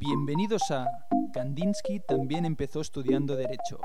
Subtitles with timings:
[0.00, 0.86] Bienvenidos a
[1.34, 3.78] Kandinsky también empezó estudiando Derecho,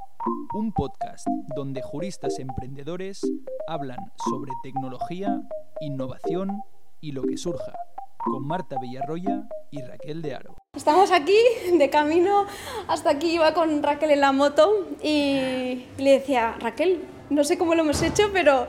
[0.53, 3.19] un podcast donde juristas emprendedores
[3.67, 3.97] hablan
[4.29, 5.41] sobre tecnología,
[5.81, 6.61] innovación
[7.01, 7.73] y lo que surja,
[8.17, 10.55] con Marta Villarroya y Raquel de Aro.
[10.73, 11.37] Estamos aquí
[11.77, 12.45] de camino,
[12.87, 17.75] hasta aquí iba con Raquel en la moto y le decía, Raquel, no sé cómo
[17.75, 18.67] lo hemos hecho, pero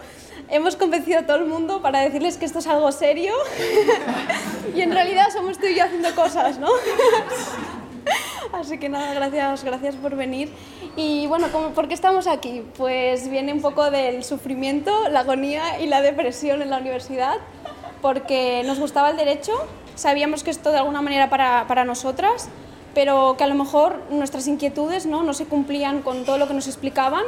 [0.49, 3.35] hemos convencido a todo el mundo para decirles que esto es algo serio
[4.75, 6.69] y en realidad somos tú y yo haciendo cosas, ¿no?
[8.53, 10.51] Así que nada, gracias, gracias por venir.
[10.97, 12.63] Y bueno, ¿por qué estamos aquí?
[12.77, 17.37] Pues viene un poco del sufrimiento, la agonía y la depresión en la universidad,
[18.01, 19.53] porque nos gustaba el derecho,
[19.95, 22.49] sabíamos que esto de alguna manera para, para nosotras,
[22.95, 25.23] pero que a lo mejor nuestras inquietudes ¿no?
[25.23, 27.25] no se cumplían con todo lo que nos explicaban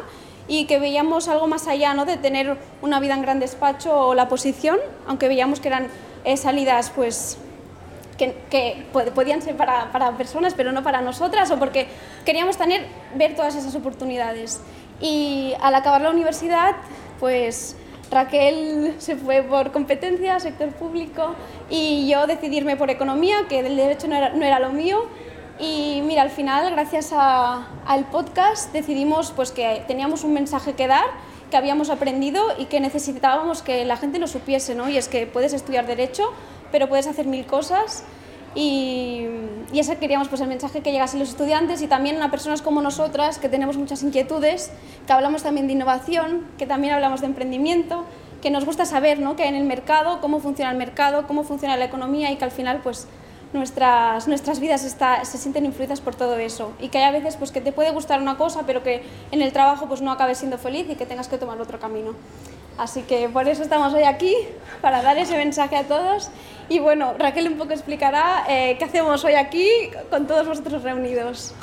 [0.48, 2.06] y que veíamos algo más allá ¿no?
[2.06, 5.88] de tener una vida en gran despacho o la posición, aunque veíamos que eran
[6.24, 7.38] eh, salidas pues,
[8.16, 11.86] que, que, podían ser para, para, personas, pero no para nosotras, o porque
[12.24, 14.60] queríamos tener, ver todas esas oportunidades.
[15.00, 16.74] Y al acabar la universidad,
[17.20, 17.76] pues
[18.10, 21.34] Raquel se fue por competencia, sector público,
[21.68, 25.04] y yo decidirme por economía, que el derecho no era, no era lo mío,
[25.60, 31.06] y mira, al final, gracias al podcast, decidimos pues, que teníamos un mensaje que dar,
[31.50, 34.88] que habíamos aprendido y que necesitábamos que la gente lo supiese, ¿no?
[34.88, 36.32] Y es que puedes estudiar Derecho,
[36.70, 38.04] pero puedes hacer mil cosas.
[38.54, 39.26] Y,
[39.72, 42.80] y ese queríamos, pues el mensaje que llegase los estudiantes y también a personas como
[42.80, 44.70] nosotras, que tenemos muchas inquietudes,
[45.06, 48.04] que hablamos también de innovación, que también hablamos de emprendimiento,
[48.40, 49.36] que nos gusta saber ¿no?
[49.36, 52.44] qué hay en el mercado, cómo funciona el mercado, cómo funciona la economía y que
[52.44, 53.06] al final pues
[53.52, 57.36] nuestras, nuestras vidas está, se sienten influidas por todo eso y que hay a veces
[57.36, 60.38] pues, que te puede gustar una cosa pero que en el trabajo pues, no acabes
[60.38, 62.14] siendo feliz y que tengas que tomar otro camino.
[62.78, 64.34] Así que por eso estamos hoy aquí,
[64.80, 66.30] para dar ese mensaje a todos.
[66.68, 69.68] Y bueno, Raquel un poco explicará eh, qué hacemos hoy aquí
[70.10, 71.54] con todos vosotros reunidos.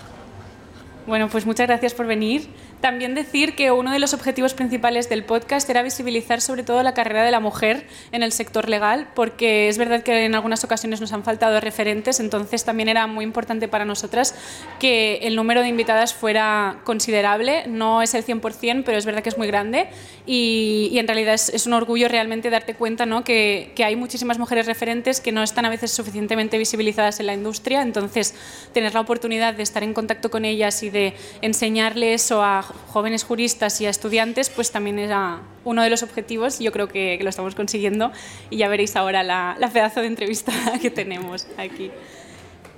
[1.08, 2.50] Bueno, pues muchas gracias por venir.
[2.86, 6.94] También decir que uno de los objetivos principales del podcast era visibilizar sobre todo la
[6.94, 11.02] carrera de la mujer en el sector legal, porque es verdad que en algunas ocasiones
[11.02, 14.36] nos han faltado referentes, entonces también era muy importante para nosotras
[14.80, 19.30] que el número de invitadas fuera considerable, no es el 100%, pero es verdad que
[19.30, 19.88] es muy grande
[20.28, 23.24] y, y en realidad es, es, un orgullo realmente darte cuenta ¿no?
[23.24, 27.34] que, que hay muchísimas mujeres referentes que no están a veces suficientemente visibilizadas en la
[27.34, 28.36] industria, entonces
[28.74, 33.24] tener la oportunidad de estar en contacto con ellas y de enseñarle eso a jóvenes
[33.24, 36.60] juristas y a estudiantes, pues también era uno de los objetivos.
[36.60, 38.12] Yo creo que, que lo estamos consiguiendo
[38.50, 41.92] y ya veréis ahora la, la, pedazo de entrevista que tenemos aquí.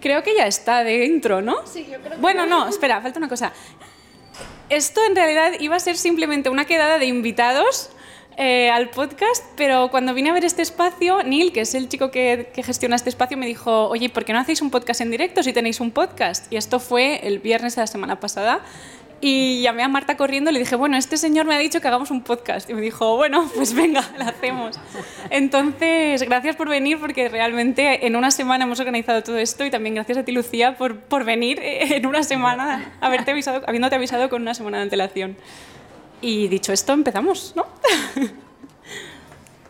[0.02, 1.56] Creo que ya está de intro, ¿no?
[1.66, 3.52] Sí, yo creo que Bueno, no, espera, falta una cosa.
[4.70, 7.90] Esto en realidad iba a ser simplemente una quedada de invitados
[8.40, 12.12] eh, al podcast, pero cuando vine a ver este espacio, Neil, que es el chico
[12.12, 15.10] que, que, gestiona este espacio, me dijo, oye, ¿por qué no hacéis un podcast en
[15.10, 16.52] directo si tenéis un podcast?
[16.54, 18.62] Y esto fue el viernes de la semana pasada.
[19.20, 21.88] Y llamé a Marta corriendo y le dije, bueno, este señor me ha dicho que
[21.88, 22.70] hagamos un podcast.
[22.70, 24.80] Y me dijo, bueno, pues venga, lo hacemos.
[25.30, 29.96] Entonces, gracias por venir porque realmente en una semana hemos organizado todo esto y también
[29.96, 34.78] gracias a ti, Lucía, por, por venir en una semana, habiéndote avisado con una semana
[34.78, 35.38] de antelación.
[36.22, 37.66] Y dicho esto, empezamos, ¿no?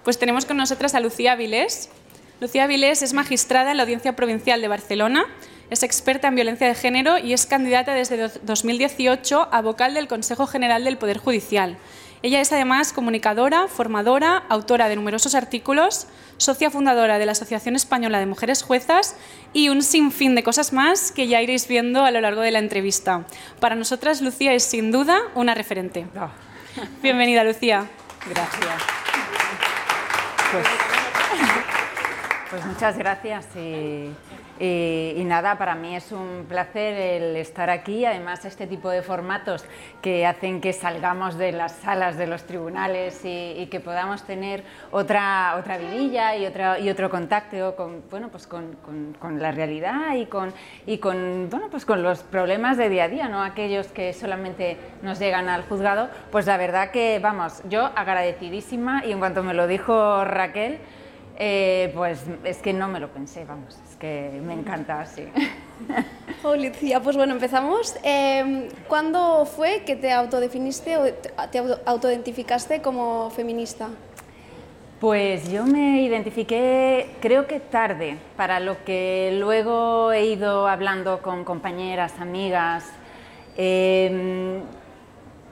[0.03, 1.89] Pues tenemos con nosotras a Lucía Vilés.
[2.39, 5.25] Lucía Vilés es magistrada en la Audiencia Provincial de Barcelona
[5.69, 10.47] es experta en violencia de género y es candidata desde 2018 a vocal del Consejo
[10.47, 11.77] General del Poder Judicial.
[12.23, 16.07] Ella es además comunicadora, formadora, autora de numerosos artículos,
[16.37, 19.15] socia fundadora de la Asociación Española de Mujeres Juezas
[19.53, 22.59] y un sinfín de cosas más que ya iréis viendo a lo largo de la
[22.59, 23.25] entrevista.
[23.59, 26.07] Para nosotras, Lucía es sin duda una referente.
[26.19, 26.29] Oh.
[27.03, 27.85] Bienvenida, Lucía.
[28.27, 28.81] Gracias.
[30.51, 30.67] Pues,
[32.49, 33.45] pues muchas gracias.
[33.55, 34.09] Y...
[34.59, 38.05] Y, y, nada, para mí es un placer el estar aquí.
[38.05, 39.65] Además, este tipo de formatos
[40.01, 45.55] que hacen que salgamos de las salas de los tribunales y, que podamos tener otra,
[45.59, 48.77] otra vidilla y, otra, y otro contacto con, bueno, pues con,
[49.19, 50.53] con, la realidad y, con,
[50.85, 54.77] y con, bueno, pues con los problemas de día a día, no aquellos que solamente
[55.01, 56.09] nos llegan al juzgado.
[56.31, 60.79] Pues la verdad que, vamos, yo agradecidísima y en cuanto me lo dijo Raquel,
[61.39, 65.27] eh, pues es que no me lo pensé, vamos, es que me encanta así.
[66.43, 67.95] Oh, Lucía, pues bueno, empezamos.
[68.03, 71.03] Eh, ¿Cuándo fue que te autodefiniste o
[71.51, 73.89] te autoidentificaste como feminista?
[74.99, 81.43] Pues yo me identifiqué, creo que tarde, para lo que luego he ido hablando con
[81.43, 82.85] compañeras, amigas,
[83.57, 84.59] eh,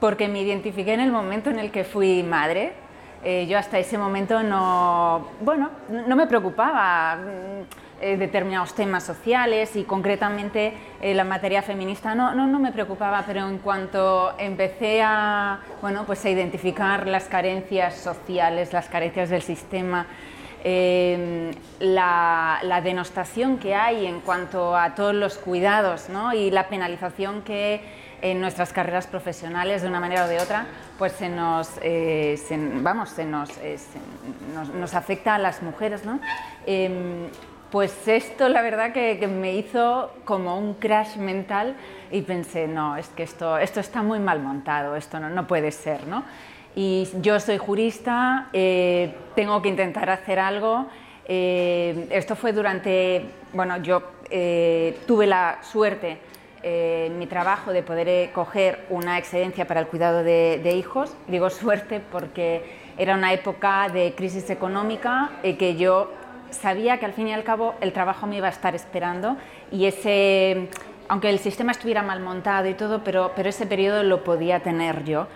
[0.00, 2.72] porque me identifiqué en el momento en el que fui madre,
[3.24, 7.18] eh, yo hasta ese momento no, bueno, no me preocupaba.
[7.98, 13.24] eh, determinados temas sociales y concretamente eh, la materia feminista no, no, no, me preocupaba,
[13.26, 19.40] pero en cuanto empecé a, bueno, pues a identificar las carencias sociales, las carencias del
[19.40, 20.06] sistema,
[20.62, 26.34] em, la, la, denostación que hay en cuanto a todos los cuidados ¿no?
[26.34, 27.80] y la penalización que
[28.22, 30.66] en nuestras carreras profesionales de una manera o de otra,
[30.98, 32.38] pues se nos, eh,
[32.82, 33.50] vamos, se nos,
[34.54, 36.04] nos, nos, afecta a las mujeres.
[36.04, 36.20] ¿no?
[36.66, 37.28] Em,
[37.70, 41.74] pues esto la verdad que, me hizo como un crash mental
[42.10, 45.72] y pensé, no, es que esto, esto está muy mal montado, esto no, no puede
[45.72, 46.24] ser, ¿no?
[46.76, 50.86] Y yo soy jurista, eh, tengo que intentar hacer algo.
[51.24, 53.24] Eh, esto fue durante,
[53.54, 56.18] bueno, yo eh, tuve la suerte
[56.68, 61.14] en mi trabajo de poder coger una excedencia para el cuidado de, de, hijos.
[61.28, 62.64] Digo suerte porque
[62.98, 66.10] era una época de crisis económica que yo
[66.50, 69.36] sabía que al fin y al cabo el trabajo me iba a estar esperando
[69.70, 70.68] y ese,
[71.08, 75.04] aunque el sistema estuviera mal montado y todo, pero, pero ese periodo lo podía tener
[75.04, 75.28] yo.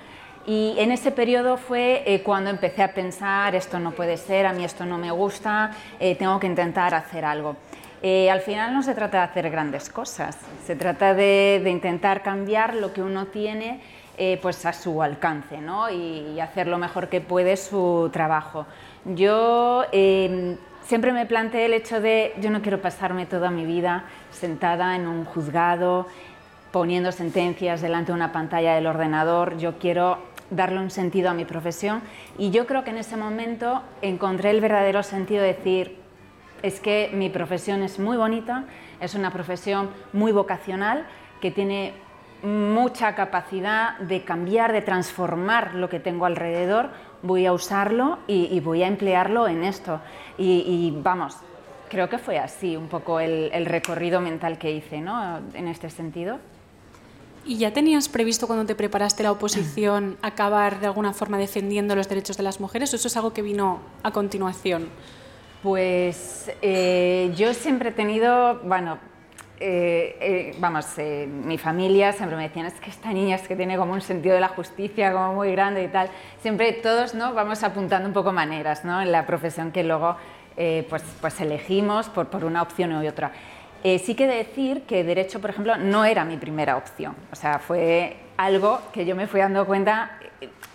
[0.46, 4.52] Y en ese periodo fue eh, cuando empecé a pensar, esto no puede ser, a
[4.52, 7.56] mí esto no me gusta, eh, tengo que intentar hacer algo.
[8.02, 12.74] Eh, al final no se trata de hacer grandes cosas, se trata de, intentar cambiar
[12.74, 13.80] lo que uno tiene
[14.42, 15.88] pues a su alcance ¿no?
[15.88, 18.66] y, hacer lo mejor que puede su trabajo.
[19.06, 19.84] Yo
[20.82, 25.06] siempre me planteé el hecho de yo no quiero pasarme toda mi vida sentada en
[25.06, 26.06] un juzgado
[26.70, 30.18] poniendo sentencias delante de una pantalla del ordenador, yo quiero
[30.50, 32.02] darle un sentido a mi profesión
[32.38, 35.99] y yo creo que en ese momento encontré el verdadero sentido de decir,
[36.62, 38.64] es que mi profesión es muy bonita,
[39.00, 41.06] es una profesión muy vocacional
[41.40, 41.94] que tiene
[42.42, 46.90] mucha capacidad de cambiar, de transformar lo que tengo alrededor,
[47.22, 50.00] voy a usarlo y, voy a emplearlo en esto.
[50.38, 51.36] Y, vamos,
[51.88, 55.38] creo que fue así un poco el, recorrido mental que hice ¿no?
[55.54, 56.38] en este sentido.
[57.44, 62.08] ¿Y ya tenías previsto cuando te preparaste la oposición acabar de alguna forma defendiendo los
[62.08, 64.88] derechos de las mujeres o eso es algo que vino a continuación?
[65.62, 68.98] Pues eh, yo siempre he tenido, bueno,
[69.58, 73.76] eh, eh, vamos, mi familia siempre me decían, es que esta niña es que tiene
[73.76, 76.08] como un sentido de la justicia como muy grande y tal.
[76.40, 77.34] Siempre todos ¿no?
[77.34, 79.02] vamos apuntando un poco maneras ¿no?
[79.02, 80.16] en la profesión que luego
[80.88, 83.32] pues, pues elegimos por, por una opción u otra.
[83.82, 87.14] sí que decir que Derecho, por ejemplo, no era mi primera opción.
[87.32, 90.19] O sea, fue algo que yo me fui dando cuenta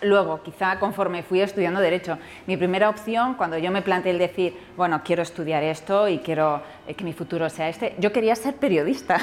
[0.02, 4.54] Luego, quizá conforme fui estudiando Derecho, mi primera opción, cuando yo me planteé el decir,
[4.76, 8.56] bueno, quiero estudiar esto y quiero eh, que mi futuro sea este, yo quería ser
[8.56, 9.18] periodista.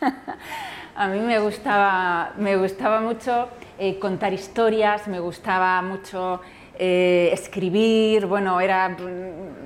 [0.96, 3.48] A mí me gustaba, me gustaba mucho
[3.78, 6.40] eh, contar historias, me gustaba mucho
[6.78, 8.96] eh, escribir, bueno, era,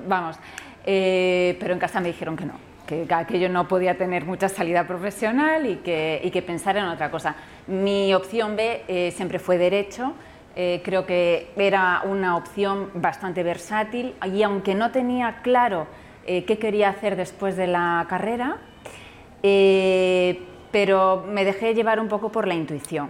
[0.07, 0.37] vamos,
[0.83, 2.53] pero en casa me dijeron que no,
[3.07, 7.09] que aquello no podía tener mucha salida profesional y que, y que pensar en otra
[7.09, 7.35] cosa.
[7.67, 10.13] Mi opción B siempre fue Derecho,
[10.53, 15.87] eh, creo que era una opción bastante versátil y aunque no tenía claro
[16.25, 18.57] eh, qué quería hacer después de la carrera,
[19.43, 20.41] eh,
[20.71, 23.09] pero me dejé llevar un poco por la intuición.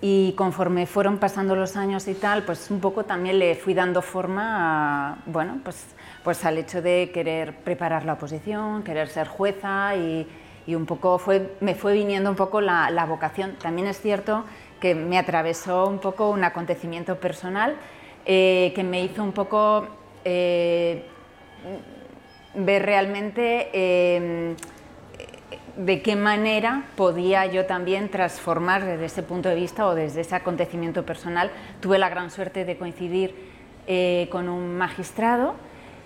[0.00, 4.00] Y conforme fueron pasando los años y tal, pues un poco también le fui dando
[4.00, 5.84] forma a, bueno, pues,
[6.22, 10.26] pues al hecho de querer preparar la oposición, querer ser jueza y,
[10.68, 13.56] un poco fue, me fue viniendo un poco la, la vocación.
[13.60, 14.44] También es cierto
[14.78, 17.76] que me atravesó un poco un acontecimiento personal
[18.26, 19.86] eh, que me hizo un poco
[20.24, 21.04] eh,
[22.54, 24.56] ver realmente em,
[25.76, 30.34] de qué manera podía yo también transformar desde ese punto de vista o desde ese
[30.34, 31.50] acontecimiento personal.
[31.80, 33.34] Tuve la gran suerte de coincidir
[33.86, 35.54] eh, con un magistrado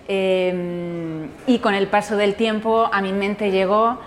[0.07, 3.97] em, y con el paso del tiempo a mi mente llegó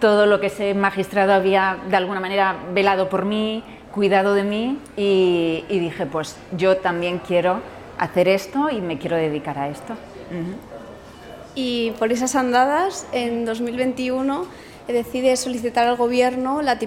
[0.00, 4.78] todo lo que ese magistrado había de alguna manera velado por mí, cuidado de mí
[4.96, 7.60] y, dije, pues yo también quiero
[7.98, 9.94] hacer esto y me quiero dedicar a esto.
[11.54, 14.44] Y por esas andadas, en 2021
[14.86, 16.78] decide solicitar al gobierno la,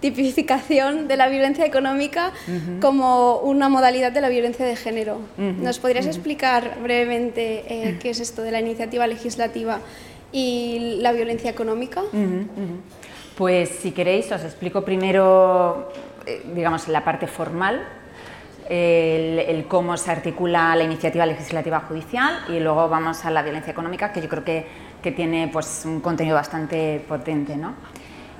[0.00, 2.32] tipificación de la violencia económica
[2.80, 5.18] como una modalidad de la violencia de género.
[5.36, 9.80] ¿Nos podrías explicar brevemente eh, qué es esto de la iniciativa legislativa
[10.32, 12.02] y la violencia económica?
[13.36, 15.92] Pues si queréis os explico primero,
[16.26, 17.86] eh, digamos, la parte formal,
[18.68, 24.12] el, cómo se articula la iniciativa legislativa judicial y luego vamos a la violencia económica,
[24.12, 24.66] que yo creo que,
[25.02, 27.56] que tiene pues, un contenido bastante potente.
[27.56, 27.74] ¿no?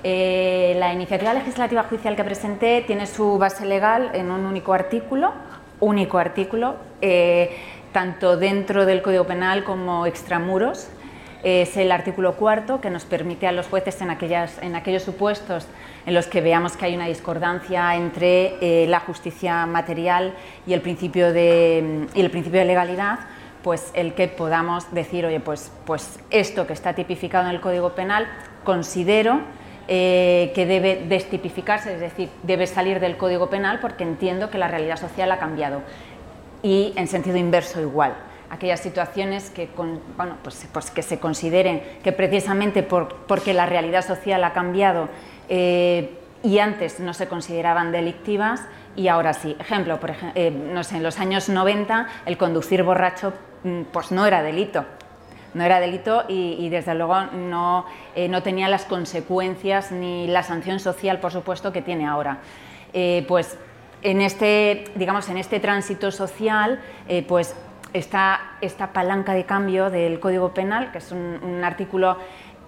[0.08, 5.32] Eh, la iniciativa legislativa judicial que presenté tiene su base legal en un único artículo,
[5.80, 7.50] único artículo, eh,
[7.90, 10.86] tanto dentro del Código Penal como extramuros,
[11.42, 15.66] es el artículo cuarto que nos permite a los jueces en, aquellos supuestos
[16.06, 20.34] en los que veamos que hay una discordancia entre eh, la justicia material
[20.68, 23.18] y el principio de, y el principio de legalidad,
[23.64, 27.96] pues el que podamos decir, oye, pues, pues esto que está tipificado en el Código
[27.96, 28.28] Penal,
[28.62, 29.40] considero
[29.88, 34.68] eh, que debe destipificarse, es decir, debe salir del Código Penal porque entiendo que la
[34.68, 35.82] realidad social ha cambiado.
[36.62, 38.14] Y en sentido inverso igual
[38.50, 39.68] aquellas situaciones que,
[40.16, 45.08] bueno, pues, pues, que se consideren que precisamente porque la realidad social ha cambiado
[45.48, 48.62] eh, y antes no se consideraban delictivas
[48.94, 49.56] y ahora sí.
[49.58, 53.32] Ejemplo, por eh, no sé, en los años 90 el conducir borracho
[53.64, 54.84] mm, pues no era delito.
[55.54, 60.80] No era delito y, desde luego no, eh, no, tenía las consecuencias ni la sanción
[60.80, 62.38] social, por supuesto, que tiene ahora.
[63.26, 63.58] pues
[64.02, 66.80] en este, digamos, en este tránsito social,
[67.26, 67.54] pues
[67.92, 72.18] esta, esta palanca de cambio del Código Penal, que es un, artículo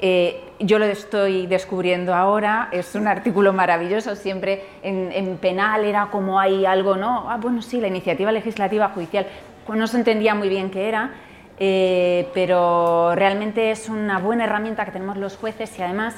[0.00, 6.38] eh, yo lo estoy descubriendo ahora, es un artículo maravilloso, siempre en, penal era como
[6.38, 7.28] hay algo, ¿no?
[7.28, 9.26] Ah, bueno, sí, la iniciativa legislativa judicial,
[9.66, 11.10] pues no se entendía muy bien qué era,
[11.58, 16.14] eh, pero realmente es una buena herramienta que tenemos los jueces y además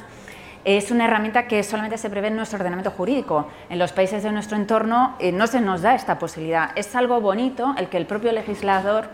[0.64, 3.48] es una herramienta que solamente se prevé en nuestro ordenamiento jurídico.
[3.70, 6.70] En los países de nuestro entorno eh, no se nos da esta posibilidad.
[6.76, 9.08] Es algo bonito el que el propio legislador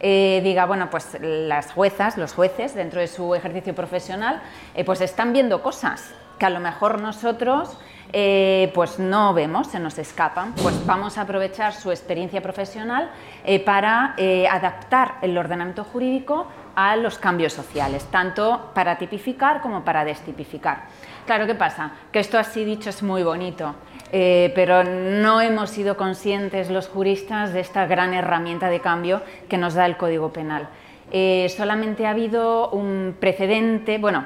[0.00, 4.42] eh, diga, bueno, pues las juezas, los jueces, dentro de su ejercicio profesional,
[4.84, 7.78] pues están viendo cosas que a lo mejor nosotros
[8.12, 10.54] pues no vemos, se nos escapan.
[10.62, 13.10] Pues vamos a aprovechar su experiencia profesional
[13.64, 14.14] para
[14.50, 20.84] adaptar el ordenamiento jurídico a los cambios sociales, tanto para tipificar como para destipificar.
[21.26, 21.92] Claro, ¿qué pasa?
[22.10, 23.74] Que esto así dicho es muy bonito,
[24.12, 29.58] eh, pero no hemos sido conscientes los juristas de esta gran herramienta de cambio que
[29.58, 30.68] nos da el Código Penal.
[31.12, 34.24] Eh, solamente ha habido un precedente, bueno,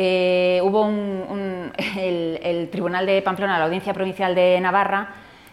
[0.00, 5.08] eh, hubo un, el, Tribunal de Pamplona, la Audiencia Provincial de Navarra,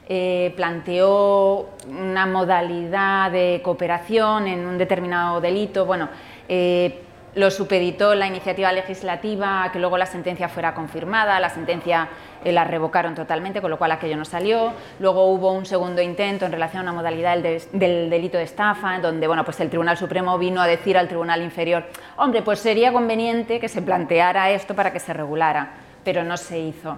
[0.08, 5.88] eh, planteó una modalidad de cooperación en un determinado delito.
[5.88, 6.10] Bueno,
[6.48, 7.05] eh,
[7.36, 12.08] lo supeditó la iniciativa legislativa que luego la sentencia fuera confirmada, la sentencia
[12.44, 14.72] eh, la revocaron totalmente, con lo cual aquello no salió.
[15.00, 19.02] Luego hubo un segundo intento en relación a una modalidad del, delito de estafa, en
[19.02, 21.84] donde bueno, pues el Tribunal Supremo vino a decir al Tribunal Inferior,
[22.16, 25.72] hombre, pues sería conveniente que se planteara esto para que se regulara,
[26.06, 26.98] pero no se hizo.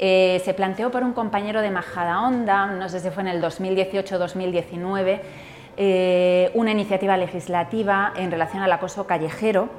[0.00, 3.42] Eh, se planteó por un compañero de Majada Onda, no sé si fue en el
[3.42, 5.20] 2018-2019,
[5.78, 9.70] eh, una iniciativa legislativa en relación al acoso callejero.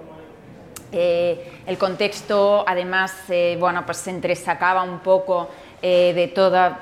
[0.91, 3.13] Eh, el contexto, además,
[3.59, 5.49] bueno, pues se entresacaba un poco
[5.81, 6.33] de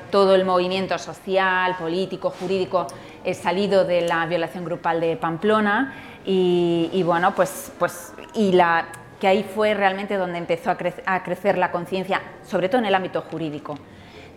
[0.10, 2.88] todo el movimiento social, político, jurídico
[3.34, 5.94] salido de la violación grupal de Pamplona
[6.30, 8.88] y, bueno, pues, pues y la,
[9.20, 13.22] que ahí fue realmente donde empezó a, crecer la conciencia, sobre todo en el ámbito
[13.22, 13.78] jurídico,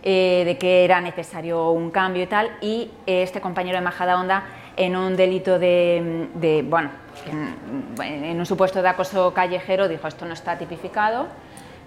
[0.03, 4.19] eh, de que era necesario un cambio y tal, y eh, este compañero de Majada
[4.19, 4.45] Onda
[4.77, 6.89] en un delito de, bueno,
[7.27, 11.27] en, un supuesto de acoso callejero dijo esto no está tipificado,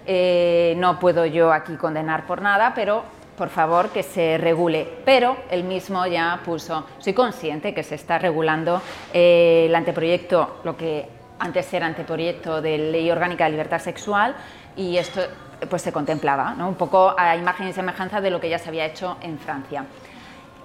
[0.05, 3.03] eh, no puedo yo aquí condenar por nada, pero
[3.37, 4.87] por favor que se regule.
[5.03, 8.81] Pero él mismo ya puso, soy consciente que se está regulando
[9.13, 14.35] el anteproyecto, lo que antes era anteproyecto de Ley Orgánica de Libertad Sexual
[14.75, 15.21] y esto
[15.69, 16.67] pues se contemplaba, ¿no?
[16.67, 19.85] un poco a imagen y semejanza de lo que ya se había hecho en Francia.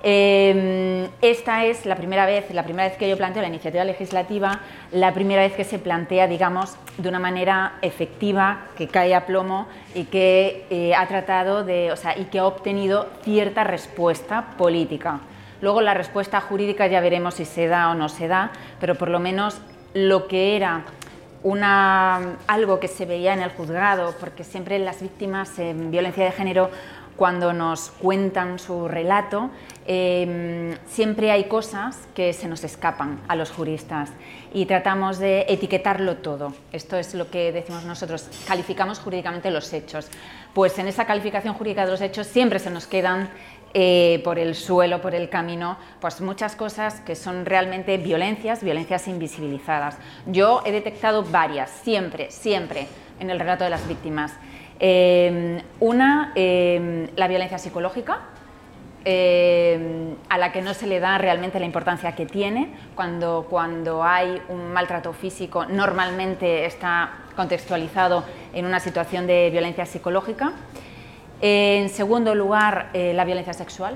[0.03, 4.61] Em, esta es la primera vez, la primera vez que yo planteo la iniciativa legislativa,
[4.93, 9.67] la primera vez que se plantea, digamos, de una manera efectiva, que cae a plomo
[9.95, 15.21] y que eh, ha tratado de, o sea, y que ha obtenido cierta respuesta política.
[15.61, 19.11] Luego la respuesta jurídica ya veremos si se da o no se da, pero por
[19.11, 19.61] lo menos
[19.93, 20.85] lo que era
[21.43, 26.33] una, algo que se veía en el juzgado, porque siempre las víctimas en violencia de
[26.33, 26.71] género,
[27.21, 29.51] cuando nos cuentan su relato,
[29.87, 34.09] em, siempre hay cosas que se nos escapan a los juristas
[34.55, 36.55] y tratamos de etiquetarlo todo.
[36.73, 40.09] Esto es lo que decimos nosotros, calificamos jurídicamente los hechos.
[40.55, 43.29] Pues en esa calificación jurídica de los hechos siempre se nos quedan
[43.75, 49.07] eh, por el suelo, por el camino, pues muchas cosas que son realmente violencias, violencias
[49.09, 49.99] invisibilizadas.
[50.25, 54.33] Yo he detectado varias, siempre, siempre, en el relato de las víctimas.
[54.81, 58.21] Eh, una, eh, la violencia psicológica,
[59.03, 62.69] a la que no se le da realmente la importancia que tiene.
[62.95, 70.53] Cuando, cuando hay un maltrato físico, normalmente está contextualizado en una situación de violencia psicológica.
[71.41, 73.95] En segundo lugar, eh, la violencia sexual.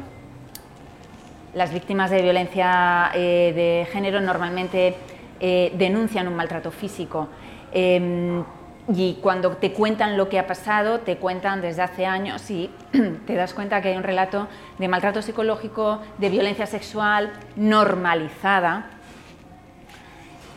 [1.53, 4.95] Las víctimas de violencia eh, de género normalmente
[5.41, 7.29] eh, denuncian un maltrato físico.
[8.87, 12.71] Y cuando te cuentan lo que ha pasado, te cuentan desde hace años y
[13.27, 14.47] te das cuenta que hay un relato
[14.79, 18.91] de maltrato psicológico, de violencia sexual normalizada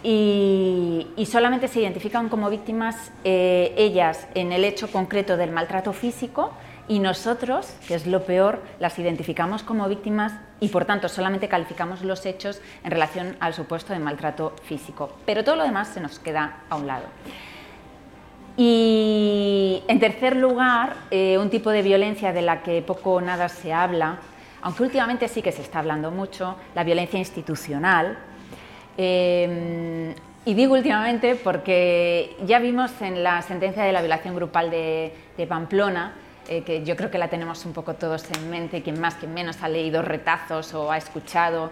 [0.03, 6.53] y, solamente se identifican como víctimas eh, ellas en el hecho concreto del maltrato físico
[6.87, 12.03] y nosotros, que es lo peor, las identificamos como víctimas y por tanto solamente calificamos
[12.03, 15.11] los hechos en relación al supuesto de maltrato físico.
[15.25, 17.05] Pero todo lo demás se nos queda a un lado.
[18.59, 23.49] Y en tercer lugar, eh, un tipo de violencia de la que poco o nada
[23.49, 24.17] se habla,
[24.63, 28.17] aunque últimamente sí que se está hablando mucho, la violencia institucional.
[28.97, 35.13] Eh, y digo últimamente porque ya vimos en la sentencia de la violación grupal de,
[35.47, 36.13] Pamplona,
[36.49, 39.35] eh, que yo creo que la tenemos un poco todos en mente, quien más, quien
[39.35, 41.71] menos ha leído retazos o ha escuchado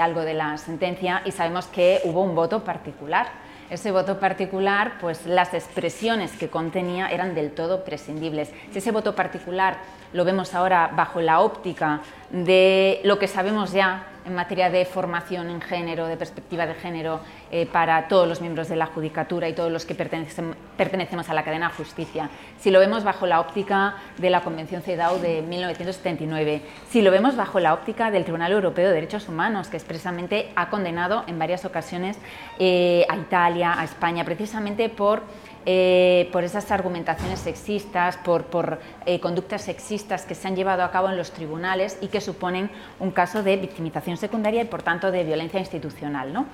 [0.00, 5.26] algo de la sentencia, y sabemos que hubo un voto particular ese voto particular, pues
[5.26, 8.50] las expresiones que contenía eran del todo prescindibles.
[8.72, 9.78] Si ese voto particular
[10.12, 15.48] lo vemos ahora bajo la óptica de lo que sabemos ya en materia de formación
[15.50, 19.54] en género, de perspectiva de género eh, para todos los miembros de la Judicatura y
[19.54, 22.28] todos los que pertenecemos a la cadena de justicia.
[22.58, 27.36] Si lo vemos bajo la óptica de la Convención CEDAW de 1979, si lo vemos
[27.36, 31.64] bajo la óptica del Tribunal Europeo de Derechos Humanos, que expresamente ha condenado en varias
[31.64, 32.18] ocasiones
[32.58, 35.22] eh, a Italia, a España, precisamente por
[35.68, 41.08] eh, por esas argumentaciones sexistas, por, eh, conductas sexistas que se han llevado a cabo
[41.08, 42.70] en los tribunales y que suponen
[43.00, 46.46] un caso de victimización secundaria y por tanto de violencia institucional.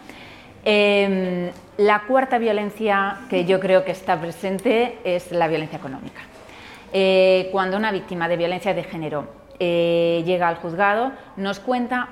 [0.64, 6.22] Em, la cuarta violencia que yo creo que está presente es la violencia económica.
[6.94, 12.08] Eh, cuando una víctima de violencia de género llega al juzgado, nos cuenta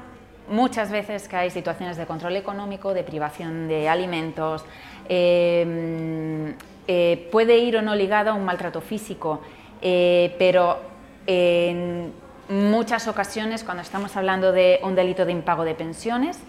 [0.51, 4.65] muchas veces que hay situaciones de control económico, de privación de alimentos,
[5.09, 6.55] em,
[6.93, 9.41] eh, puede ir o no ligado a un maltrato físico,
[9.81, 10.81] eh, pero
[11.25, 12.13] en
[12.49, 16.41] muchas ocasiones cuando estamos hablando de un delito de impago de pensiones,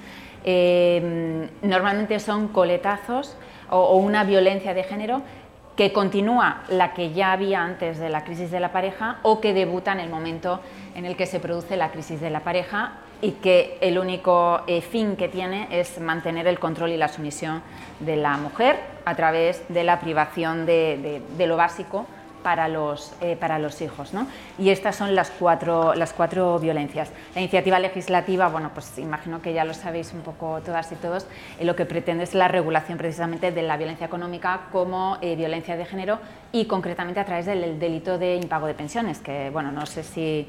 [0.44, 3.38] eh, normalmente son coletazos
[3.70, 5.22] o, una violencia de género
[5.76, 9.54] que continúa la que ya había antes de la crisis de la pareja o que
[9.54, 10.60] debuta en el momento
[10.96, 14.82] en el que se produce la crisis de la pareja y que el único eh,
[14.82, 17.62] fin que tiene es mantener el control y la sumisión
[18.00, 22.08] de la mujer a través de la privación de, lo básico
[22.42, 24.16] para los, eh, para los hijos.
[24.16, 24.26] ¿no?
[24.58, 27.12] Y estas son las cuatro, las cuatro violencias.
[27.36, 31.28] La iniciativa legislativa, bueno, pues imagino que ya lo sabéis un poco todas y todos,
[31.60, 35.86] eh, lo que pretende es la regulación precisamente de la violencia económica como violencia de
[35.86, 36.20] género
[36.52, 40.48] y concretamente a través del delito de impago de pensiones, que bueno, no sé si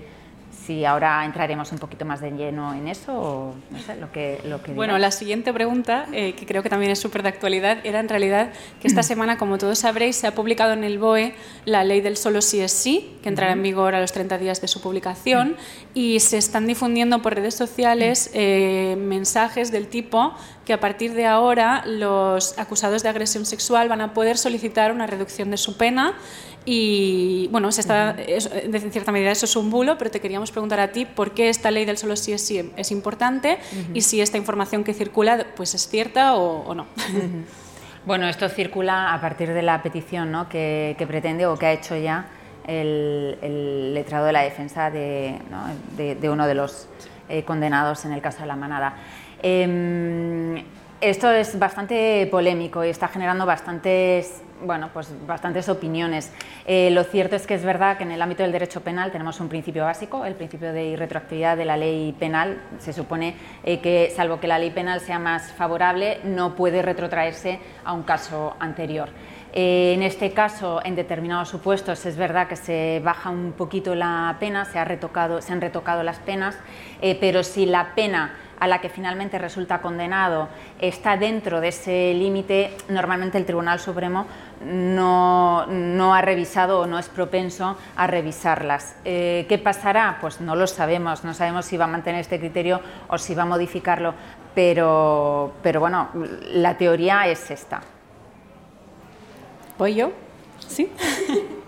[0.65, 4.41] si ahora entraremos un poquito más de lleno en eso o no sé, lo que,
[4.45, 7.79] lo que Bueno, la siguiente pregunta, eh, que creo que también es súper de actualidad,
[7.85, 11.35] era en realidad que esta semana, como todos sabréis, se ha publicado en el BOE
[11.65, 14.61] la ley del solo sí es sí, que entrará en vigor a los 30 días
[14.61, 15.57] de su publicación,
[15.95, 21.27] y se están difundiendo por redes sociales eh, mensajes del tipo que a partir de
[21.27, 26.15] ahora los acusados de agresión sexual van a poder solicitar una reducción de su pena
[26.65, 30.79] y bueno, se está, en cierta medida eso es un bulo, pero te queríamos preguntar
[30.79, 33.59] a ti por qué esta ley del solo sí es sí es importante
[33.95, 36.87] y si esta información que circula pues es cierta o, no.
[38.05, 40.49] Bueno, esto circula a partir de la petición ¿no?
[40.49, 42.27] que, pretende o que ha hecho ya
[42.67, 45.39] el, letrado de la defensa de,
[45.97, 46.89] de, uno de los
[47.29, 48.97] eh, condenados en el caso de la manada.
[49.43, 50.65] Em,
[51.01, 56.31] esto es bastante polémico y está generando bastantes, bueno, pues bastantes opiniones.
[56.65, 59.41] Eh, lo cierto es que es verdad que en el ámbito del derecho penal tenemos
[59.41, 62.63] un principio básico, el principio de irretroactividad de la ley penal.
[62.79, 67.59] Se supone eh, que, salvo que la ley penal sea más favorable, no puede retrotraerse
[67.85, 69.09] a un caso anterior.
[69.53, 74.37] Eh, en este caso, en determinados supuestos, es verdad que se baja un poquito la
[74.41, 76.57] pena, se, han retocado las penas,
[77.21, 80.49] pero si la pena a la que finalmente resulta condenado
[80.81, 84.25] está dentro de ese límite, normalmente el Tribunal Supremo
[84.65, 88.95] no, ha revisado o no es propenso a revisarlas.
[89.05, 90.19] Eh, ¿Qué pasará?
[90.21, 93.43] Pues no lo sabemos, no sabemos si va a mantener este criterio o si va
[93.43, 94.15] a modificarlo,
[94.55, 96.11] pero, pero bueno,
[96.53, 97.81] la teoría es esta.
[99.79, 100.13] ¿Voy yo?
[100.69, 100.89] ¿Sí?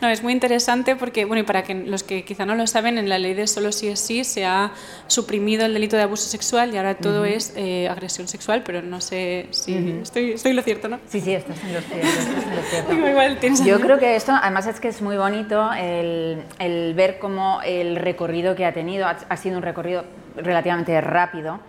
[0.00, 2.98] No, es muy interesante porque, bueno, y para que los que quizá no lo saben,
[2.98, 4.72] en la ley de solo sí es sí se ha
[5.06, 9.00] suprimido el delito de abuso sexual y ahora todo es eh, agresión sexual, pero no
[9.00, 11.00] sé si estoy, estoy lo cierto, ¿no?
[11.08, 13.64] Sí, sí, estás en lo cierto.
[13.64, 17.96] Yo creo que esto, además es que es muy bonito el, el ver cómo el
[17.96, 20.04] recorrido que ha tenido ha, sido un recorrido
[20.36, 21.60] relativamente rápido.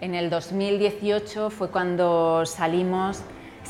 [0.00, 3.22] En el 2018 fue cuando salimos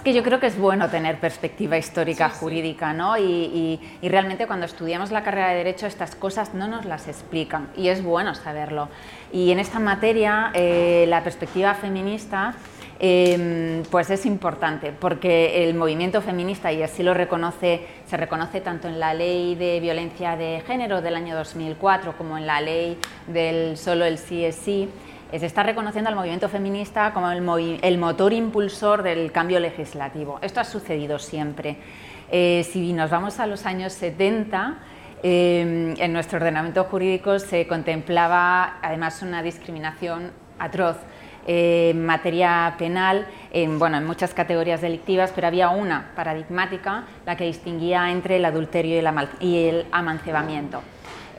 [0.02, 3.16] es que yo creo que es bueno tener perspectiva histórica jurídica, ¿no?
[3.16, 7.86] Y, realmente cuando estudiamos la carrera de Derecho estas cosas no nos las explican y
[7.86, 8.88] es bueno saberlo.
[9.32, 12.54] Y en esta materia eh, la perspectiva feminista
[12.98, 18.88] em, pues es importante porque el movimiento feminista, y así lo reconoce, se reconoce tanto
[18.88, 23.76] en la ley de violencia de género del año 2004 como en la ley del
[23.76, 24.88] solo el sí es sí,
[25.38, 30.38] se está reconociendo al movimiento feminista como el, motor impulsor del cambio legislativo.
[30.42, 31.76] Esto ha sucedido siempre.
[32.30, 34.78] Eh, si nos vamos a los años 70,
[35.22, 40.96] eh, en nuestro ordenamiento jurídico se contemplaba además una discriminación atroz
[41.46, 47.36] eh, en materia penal, en, bueno, en muchas categorías delictivas, pero había una paradigmática, la
[47.36, 48.96] que distinguía entre el adulterio
[49.40, 50.82] y el amancebamiento.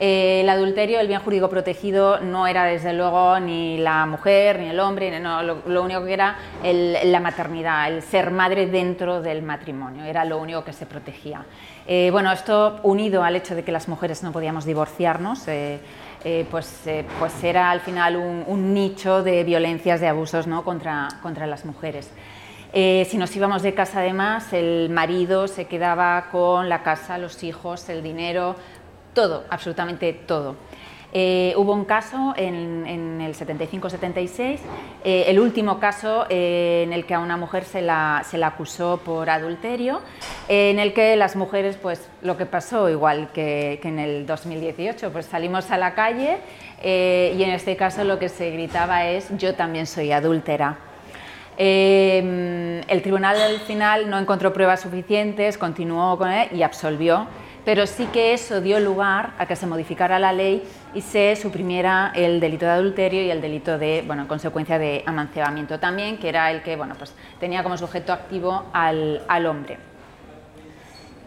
[0.00, 4.68] Eh, el adulterio, el bien jurídico protegido, no era desde luego ni la mujer ni
[4.68, 10.24] el hombre, lo, único que era la maternidad, el ser madre dentro del matrimonio, era
[10.24, 11.44] lo único que se protegía.
[11.86, 15.80] Eh, bueno, esto unido al hecho de que las mujeres no podíamos divorciarnos, eh,
[16.50, 16.82] pues,
[17.18, 20.64] pues, era al final un, nicho de violencias, de abusos ¿no?
[20.64, 22.10] contra, contra las mujeres.
[22.72, 27.88] si nos íbamos de casa además, el marido se quedaba con la casa, los hijos,
[27.90, 28.56] el dinero,
[29.14, 30.56] todo, absolutamente todo.
[31.16, 34.58] Eh, hubo un caso en, el 75-76,
[35.04, 38.48] eh, el último caso eh, en el que a una mujer se la, se la
[38.48, 40.00] acusó por adulterio,
[40.48, 45.12] en el que las mujeres, pues lo que pasó igual que, que en el 2018,
[45.12, 46.38] pues salimos a la calle
[46.82, 50.78] y en este caso lo que se gritaba es yo también soy adúltera.
[51.56, 57.28] el tribunal al final no encontró pruebas suficientes, continuó con él y absolvió
[57.64, 60.62] pero sí que eso dio lugar a que se modificara la ley
[60.94, 65.02] y se suprimiera el delito de adulterio y el delito de, bueno, en consecuencia de
[65.06, 69.78] amancebamiento también, que era el que, bueno, pues tenía como sujeto activo al, hombre.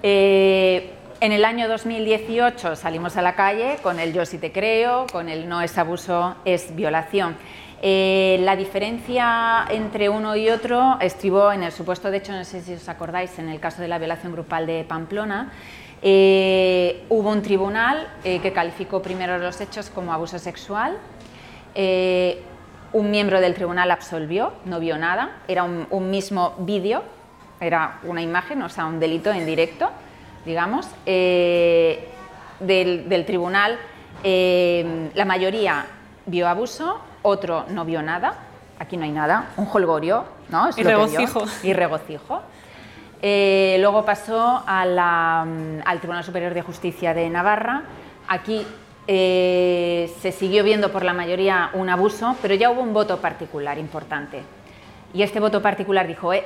[0.04, 5.08] Eh, en el año 2018 salimos a la calle con el yo sí te creo,
[5.12, 7.36] con el no es abuso, es violación.
[7.82, 12.62] Eh, la diferencia entre uno y otro estribó en el supuesto, de hecho, no sé
[12.62, 15.52] si os acordáis, en el caso de la violación grupal de Pamplona,
[16.02, 20.98] eh, hubo un tribunal eh, que calificó primero los hechos como abuso sexual.
[21.76, 22.42] Eh,
[22.94, 25.42] un miembro del tribunal absolvió, no vio nada.
[25.48, 27.04] Era un, mismo vídeo,
[27.60, 29.90] era una imagen, o sea, un delito en directo,
[30.46, 30.88] digamos.
[31.06, 32.06] Del,
[33.26, 33.78] tribunal,
[34.24, 35.86] la mayoría
[36.26, 38.36] vio abuso, otro no vio nada.
[38.80, 40.70] Aquí no hay nada, un holgorio, ¿no?
[40.76, 41.44] y regocijo.
[41.64, 42.42] y regocijo.
[43.22, 47.84] Eh, luego pasó mm, al Tribunal Superior de Justicia de Navarra.
[48.28, 48.66] Aquí
[49.08, 53.78] eh, se siguió viendo por la mayoría un abuso, pero ya hubo un voto particular
[53.78, 54.42] importante.
[55.14, 56.44] Y este voto particular dijo, eh,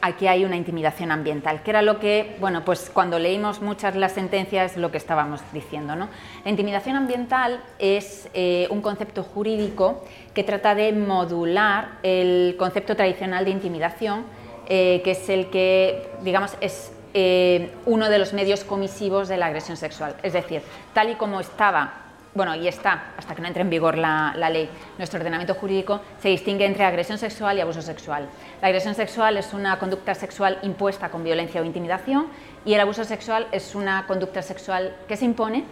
[0.00, 4.12] aquí hay una intimidación ambiental, que era lo que, bueno, pues cuando leímos muchas las
[4.12, 5.94] sentencias, lo que estábamos diciendo.
[5.94, 6.08] ¿no?
[6.44, 8.28] La intimidación ambiental es
[8.70, 10.02] un concepto jurídico
[10.34, 14.24] que trata de modular el concepto tradicional de intimidación,
[14.70, 19.46] eh, que es el que, digamos, es eh, uno de los medios comisivos de la
[19.46, 20.14] agresión sexual.
[20.22, 20.60] Es decir,
[20.92, 21.94] tal y como estaba,
[22.34, 26.28] bueno, y está, hasta que no entre en vigor la, ley, nuestro ordenamiento jurídico, se
[26.28, 28.28] distingue entre agresión sexual y abuso sexual.
[28.60, 32.26] La agresión sexual es una conducta sexual impuesta con violencia o intimidación
[32.66, 35.64] y el abuso sexual es una conducta sexual que se impone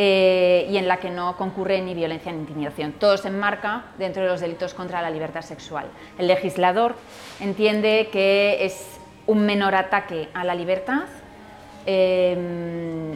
[0.00, 2.92] eh, y en la que no concurre ni violencia ni intimidación.
[2.92, 5.86] Todo se enmarca dentro de los delitos contra la libertad sexual.
[6.18, 6.94] El legislador
[7.40, 11.06] entiende que es un menor ataque a la libertad
[11.84, 13.10] em,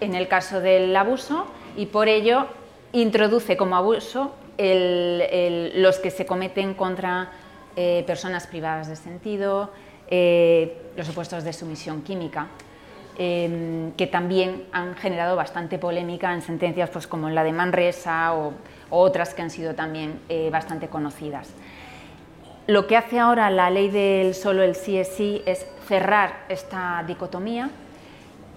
[0.00, 2.46] en el caso del abuso y por ello
[2.92, 7.32] introduce como abuso los que se cometen contra
[7.74, 9.72] eh, personas privadas de sentido,
[10.08, 12.46] eh, los supuestos de sumisión química.
[13.20, 18.52] Em, que también han generado bastante polémica en sentencias pues, como la de Manresa o,
[18.90, 21.48] otras que han sido también eh, bastante conocidas.
[22.68, 27.02] Lo que hace ahora la ley del solo el sí es sí es cerrar esta
[27.08, 27.70] dicotomía,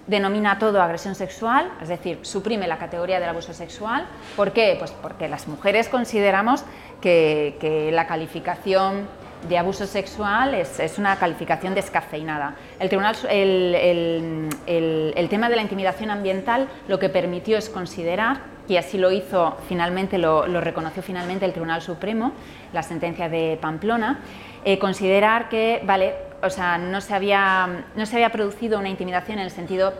[0.06, 4.06] denomina todo agresión sexual, es decir, suprime la categoría del abuso sexual.
[4.36, 4.76] ¿Por qué?
[4.78, 6.64] Pues porque las mujeres consideramos
[7.02, 9.08] que, que la calificación
[9.48, 12.56] de abuso sexual es, una calificación descafeinada.
[12.80, 18.98] El, tribunal, el, tema de la intimidación ambiental lo que permitió es considerar, y así
[18.98, 22.34] lo hizo finalmente, lo, reconoció finalmente el Tribunal Supremo,
[22.74, 24.20] la sentencia de Pamplona,
[24.64, 29.40] eh, considerar que vale, o sea, no, se había, no se había producido una intimidación
[29.40, 29.94] en el sentido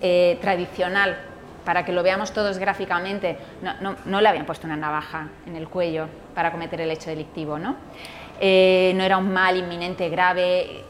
[0.00, 1.16] eh, tradicional
[1.64, 3.38] para que lo veamos todos gráficamente,
[4.04, 7.76] no, le habían puesto una navaja en el cuello para cometer el hecho delictivo, ¿no?
[8.40, 10.84] Eh, no era un mal inminente, grave,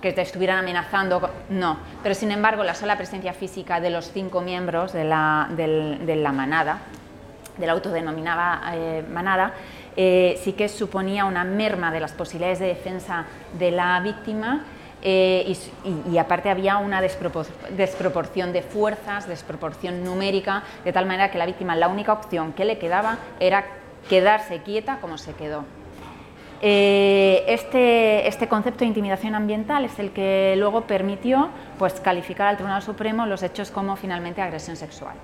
[0.00, 1.78] que te estuvieran amenazando, no.
[2.02, 5.48] Pero sin embargo, la sola presencia física de los cinco miembros de la,
[6.32, 6.78] manada,
[7.56, 9.54] de la autodenominada eh, manada,
[9.96, 13.26] eh, sí que suponía una merma de las posibilidades de defensa
[13.58, 14.64] de la víctima
[15.00, 21.76] y, aparte había una desproporción de fuerzas, desproporción numérica, de tal manera que la víctima
[21.76, 23.64] la única opción que le quedaba era
[24.08, 25.64] quedarse quieta como se quedó.
[26.60, 32.56] Eh, este, este, concepto de intimidación ambiental es el que luego permitió pues, calificar al
[32.56, 35.14] Tribunal Supremo los hechos como finalmente agresión sexual.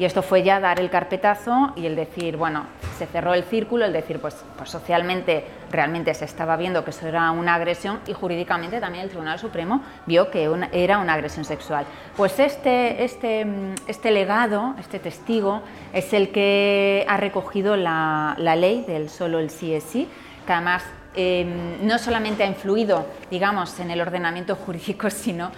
[0.00, 2.64] Y esto fue ya dar el carpetazo y el decir, bueno,
[2.98, 7.06] se cerró el círculo, el decir, pues, pues socialmente realmente se estaba viendo que eso
[7.06, 11.86] era una agresión y jurídicamente también el Tribunal Supremo vio que era una agresión sexual.
[12.16, 13.46] Pues este, este,
[13.86, 19.50] este legado, este testigo, es el que ha recogido la, la ley del solo el
[19.50, 20.08] sí es sí
[20.48, 20.82] que además
[21.14, 25.52] em, no solamente ha influido, digamos, en el ordenamiento jurídico, sino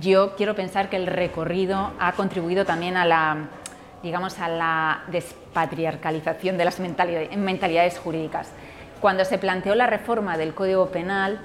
[0.00, 3.48] yo quiero pensar que el recorrido ha contribuido también a la,
[4.00, 8.50] digamos, a la despatriarcalización de las mentalidades, jurídicas.
[9.00, 11.40] Cuando se planteó la reforma del Código Penal,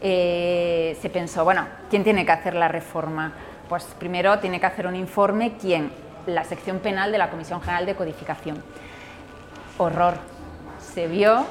[0.00, 3.34] eh, se pensó, bueno, ¿quién tiene que hacer la reforma?
[3.68, 5.92] Pues primero tiene que hacer un informe, ¿quién?
[6.26, 8.62] La sección penal de la Comisión General de Codificación.
[9.76, 10.14] Horror.
[10.80, 11.44] Se vio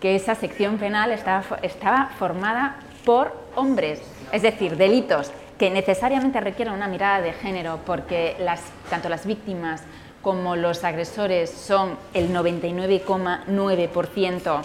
[0.00, 4.00] que esa sección penal estaba, estaba formada por hombres,
[4.32, 9.82] es decir, delitos que necesariamente requieren una mirada de género porque las, tanto las víctimas
[10.22, 14.60] como los agresores son el 99,9%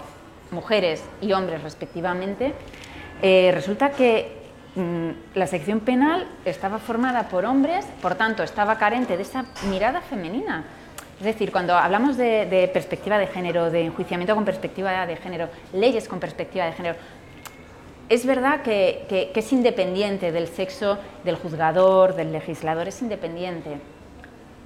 [0.50, 2.52] mujeres y hombres respectivamente,
[3.22, 4.42] eh, resulta que
[4.74, 10.00] mm, la sección penal estaba formada por hombres, por tanto estaba carente de esa mirada
[10.00, 10.64] femenina.
[11.22, 16.08] Es decir, cuando hablamos de, perspectiva de género, de enjuiciamiento con perspectiva de género, leyes
[16.08, 16.96] con perspectiva de género,
[18.08, 23.78] es verdad que, es independiente del sexo del juzgador, del legislador, es independiente,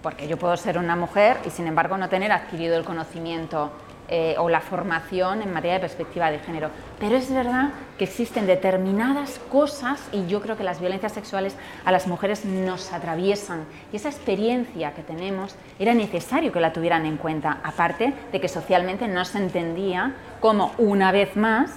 [0.03, 3.71] porque yo puedo ser una mujer y sin embargo no tener adquirido el conocimiento
[4.09, 6.71] eh, o la formación en materia de perspectiva de género.
[7.01, 11.90] Pero es verdad que existen determinadas cosas y yo creo que las violencias sexuales a
[11.90, 17.16] las mujeres nos atraviesan y esa experiencia que tenemos era necesario que la tuvieran en
[17.16, 21.73] cuenta, aparte de que socialmente no se entendía cómo una vez más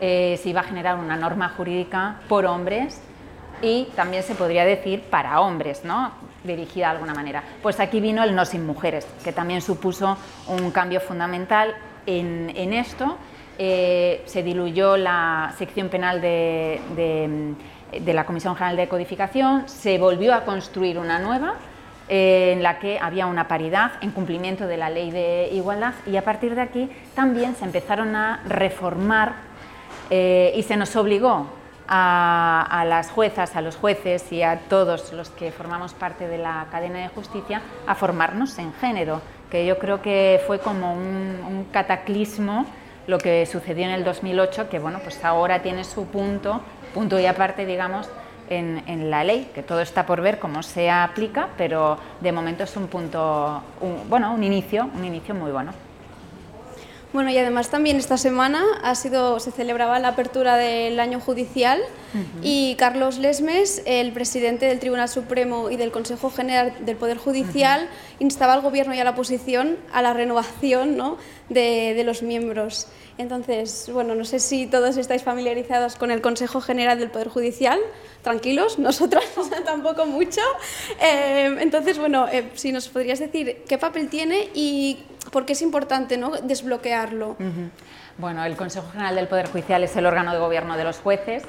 [0.00, 3.00] eh, se iba a generar una norma jurídica por hombres
[3.62, 6.12] y también se podría decir para hombres, ¿no?
[6.44, 7.42] dirigida de alguna manera.
[7.62, 10.16] Pues aquí vino el No sin mujeres, que también supuso
[10.48, 11.74] un cambio fundamental
[12.06, 13.16] en, esto.
[13.58, 16.80] Eh, se diluyó la sección penal de,
[17.92, 21.54] de, la Comisión General de Codificación, se volvió a construir una nueva
[22.08, 26.16] eh, en la que había una paridad en cumplimiento de la ley de igualdad y
[26.16, 29.34] a partir de aquí también se empezaron a reformar
[30.08, 31.59] eh, y se nos obligó
[31.92, 36.68] a, las juezas, a los jueces y a todos los que formamos parte de la
[36.70, 42.64] cadena de justicia a formarnos en género, que yo creo que fue como un, cataclismo
[43.06, 46.60] lo que sucedió en el 2008, que bueno, pues ahora tiene su punto,
[46.94, 48.08] punto y aparte, digamos,
[48.48, 52.76] en, la ley, que todo está por ver cómo se aplica, pero de momento es
[52.76, 53.62] un punto,
[54.08, 55.72] bueno, un inicio, un inicio muy bueno.
[57.12, 61.80] Bueno, y además también esta semana ha sido, se celebraba la apertura del año judicial
[62.42, 67.88] y Carlos Lesmes, el presidente del Tribunal Supremo y del Consejo General del Poder Judicial,
[68.18, 71.18] instaba al Gobierno y a la oposición a la renovación ¿no?
[71.48, 72.88] de, de, los miembros.
[73.18, 77.78] Entonces, bueno, no sé si todos estáis familiarizados con el Consejo General del Poder Judicial.
[78.22, 79.24] Tranquilos, nosotros
[79.64, 80.40] tampoco mucho.
[81.00, 84.98] Eh, entonces, bueno, eh, si nos podrías decir qué papel tiene y
[85.32, 86.30] porque es importante ¿no?
[86.30, 87.36] desbloquearlo.
[88.18, 91.42] Bueno, el Consejo General del Poder Judicial es el órgano de gobierno de los jueces.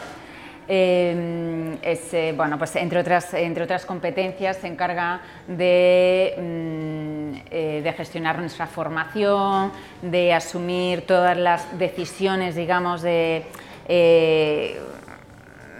[0.67, 7.93] Eh, eh, bueno, pues entre otras, entre otras competencias se encarga de, mm, eh, de,
[7.93, 9.71] gestionar nuestra formación,
[10.01, 13.45] de asumir todas las decisiones, digamos, de,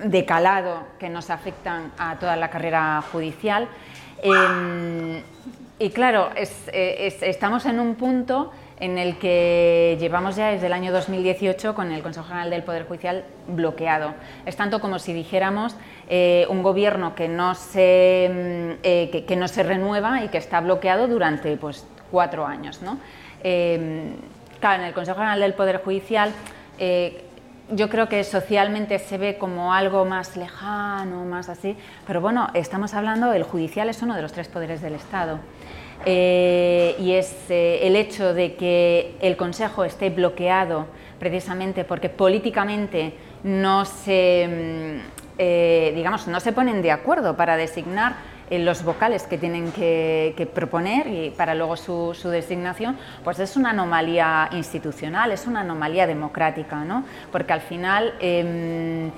[0.03, 3.67] de calado que nos afectan a toda la carrera judicial.
[4.23, 5.21] Em,
[5.79, 10.91] y claro, eh, estamos en un punto en el que llevamos ya desde el año
[10.91, 14.15] 2018 con el Consejo General del Poder Judicial bloqueado.
[14.45, 15.75] Es tanto como si dijéramos
[16.09, 20.59] eh, un gobierno que no, se, mm, eh, que, no se renueva y que está
[20.61, 22.81] bloqueado durante pues, cuatro años.
[22.81, 22.97] ¿no?
[24.59, 26.31] claro, en el Consejo General del Poder Judicial
[27.71, 32.93] yo creo que socialmente se ve como algo más lejano, más así, pero bueno, estamos
[32.93, 35.39] hablando, el judicial es uno de los tres poderes del Estado.
[36.05, 40.87] Eh, y es eh, el hecho de que el Consejo esté bloqueado
[41.19, 48.31] precisamente porque políticamente no se, mm, eh, digamos, no se ponen de acuerdo para designar
[48.49, 54.49] los vocales que tienen que, proponer y para luego su, designación, pues es una anomalía
[54.51, 57.05] institucional, es una anomalía democrática, ¿no?
[57.31, 58.13] porque al final...
[58.19, 59.11] Em,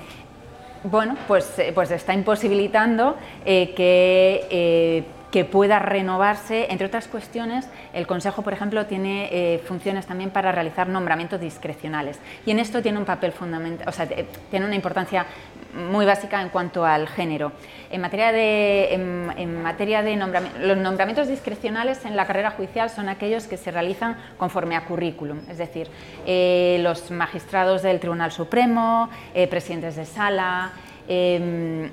[0.83, 3.15] bueno, pues, pues está imposibilitando
[3.45, 6.67] que que pueda renovarse.
[6.69, 12.19] Entre otras cuestiones, el Consejo, por ejemplo, tiene eh, funciones también para realizar nombramientos discrecionales.
[12.45, 15.25] Y en esto tiene un papel fundamental, o sea, tiene una importancia
[15.73, 17.51] muy básica en cuanto al género.
[17.89, 23.09] En materia de, en, materia de nombramientos, los nombramientos discrecionales en la carrera judicial son
[23.09, 25.89] aquellos que se realizan conforme a currículum, es decir,
[26.27, 30.73] eh, los magistrados del Tribunal Supremo, eh, presidentes de sala,
[31.07, 31.89] em,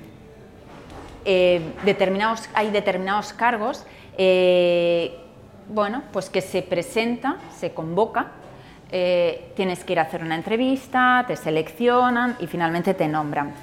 [1.25, 1.61] eh,
[2.53, 3.85] hay determinados cargos
[4.17, 5.17] eh,
[5.69, 8.31] bueno, pues que se presenta, se convoca,
[8.91, 13.53] eh, tienes que ir a hacer una entrevista, te seleccionan y finalmente te nombran.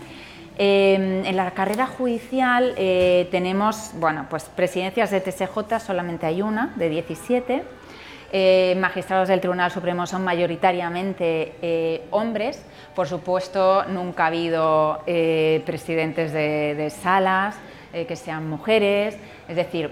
[0.57, 2.75] en la carrera judicial
[3.31, 7.63] tenemos, bueno, pues presidencias de TSJ solamente hay una, de 17,
[8.31, 12.63] eh, magistrados del Tribunal Supremo son mayoritariamente eh, hombres.
[12.95, 17.57] Por supuesto, nunca ha habido eh, presidentes de, salas
[17.93, 19.17] que sean mujeres.
[19.49, 19.91] Es decir,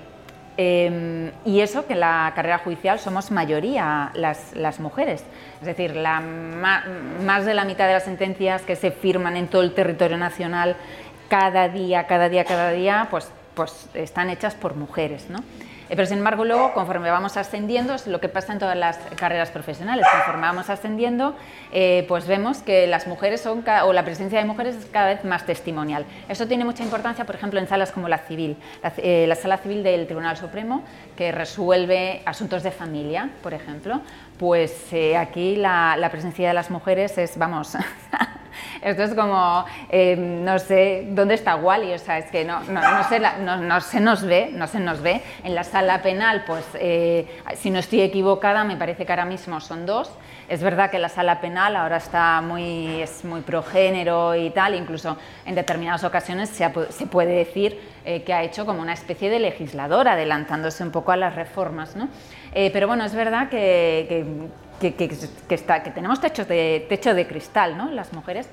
[0.58, 5.24] em, y eso que en la carrera judicial somos mayoría las, mujeres.
[5.60, 9.72] Es decir, más de la mitad de las sentencias que se firman en todo el
[9.72, 10.76] territorio nacional
[11.28, 15.30] cada día, cada día, cada día, pues, pues están hechas por mujeres.
[15.30, 15.38] ¿no?
[15.88, 18.98] Eh, pero sin embargo, luego, conforme vamos ascendiendo, es lo que pasa en todas las
[19.16, 21.36] carreras profesionales, conforme vamos ascendiendo,
[21.72, 25.24] eh, pues vemos que las mujeres son, o la presencia de mujeres es cada vez
[25.24, 26.04] más testimonial.
[26.28, 29.82] Eso tiene mucha importancia, por ejemplo, en salas como la civil, la, eh, sala civil
[29.82, 30.82] del Tribunal Supremo,
[31.16, 34.00] que resuelve asuntos de familia, por ejemplo,
[34.38, 37.76] pues aquí la, la presencia de las mujeres es, vamos,
[38.82, 41.92] Esto es como, em, no sé, ¿dónde está Wally?
[41.92, 45.22] O sea, es que no, no, se, no, se, nos ve, no se nos ve.
[45.44, 49.60] En la sala penal, pues, eh, si no estoy equivocada, me parece que ahora mismo
[49.60, 50.10] son dos.
[50.48, 55.16] Es verdad que la sala penal ahora está muy, es muy progénero y tal, incluso
[55.44, 56.68] en determinadas ocasiones se,
[57.06, 61.16] puede decir eh, que ha hecho como una especie de legislador, adelantándose un poco a
[61.16, 62.08] las reformas, ¿no?
[62.54, 64.48] Eh, pero bueno, es verdad que,
[64.80, 67.90] que, está, que tenemos techos de, techo de cristal, ¿no?
[67.90, 68.48] las mujeres,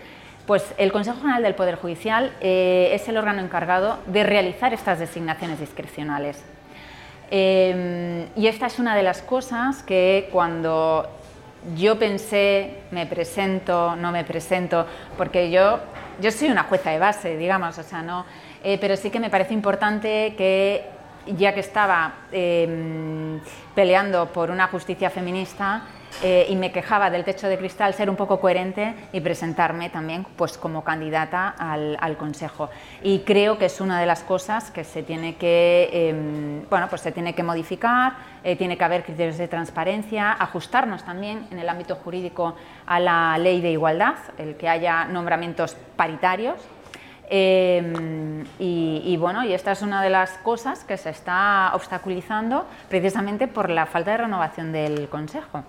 [0.47, 4.99] pues el Consejo General del Poder Judicial eh, es el órgano encargado de realizar estas
[4.99, 6.43] designaciones discrecionales.
[7.31, 11.07] Em, y esta es una de las cosas que cuando
[11.75, 14.85] yo pensé, me presento, no me presento,
[15.17, 15.79] porque yo,
[16.21, 18.25] yo soy una jueza de base, digamos, o sea, no,
[18.63, 20.85] eh, pero sí que me parece importante que
[21.25, 23.39] ya que estaba em,
[23.73, 25.83] peleando por una justicia feminista,
[26.21, 30.25] eh, y me quejaba del techo de cristal, ser un poco coherente y presentarme también
[30.35, 32.69] pues, como candidata al, Consejo.
[33.01, 37.01] Y creo que es una de las cosas que se tiene que, em, bueno, pues
[37.01, 41.67] se tiene que modificar, eh, tiene que haber criterios de transparencia, ajustarnos también en el
[41.67, 46.55] ámbito jurídico a la ley de igualdad, el que haya nombramientos paritarios.
[47.29, 52.67] Em, y, y, bueno, y esta es una de las cosas que se está obstaculizando
[52.89, 55.63] precisamente por la falta de renovación del Consejo.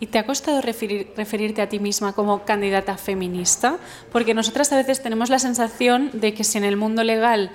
[0.00, 3.78] ¿Y te ha costado referirte a ti misma como candidata feminista?
[4.12, 7.50] Porque nosotras a veces tenemos la sensación de que si en el mundo legal,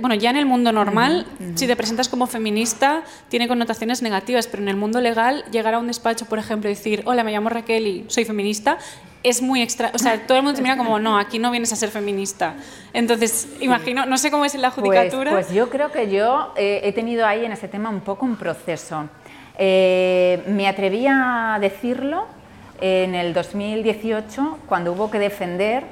[0.00, 4.60] bueno, ya en el mundo normal, si te presentas como feminista, tiene connotaciones negativas, pero
[4.64, 7.48] en el mundo legal, llegar a un despacho, por ejemplo, y decir, hola, me llamo
[7.48, 8.78] Raquel y soy feminista,
[9.22, 11.72] es muy extra, o sea, todo el mundo te mira como, no, aquí no vienes
[11.72, 12.54] a ser feminista.
[12.92, 15.30] Entonces, imagino, no sé cómo es en la pues, judicatura.
[15.30, 18.36] Pues, yo creo que yo eh, he tenido ahí en ese tema un poco un
[18.36, 19.08] proceso.
[19.60, 22.26] Eh, me atreví a decirlo
[22.80, 25.82] en el 2018 cuando hubo que defender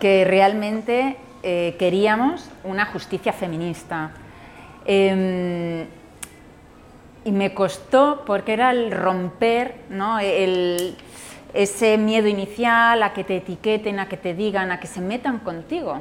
[0.00, 4.10] que realmente eh, queríamos una justicia feminista.
[4.84, 5.86] Em,
[7.24, 9.76] y me costó porque era el romper
[11.54, 15.38] ese miedo inicial a que te etiqueten, a que te digan, a que se metan
[15.38, 16.00] contigo.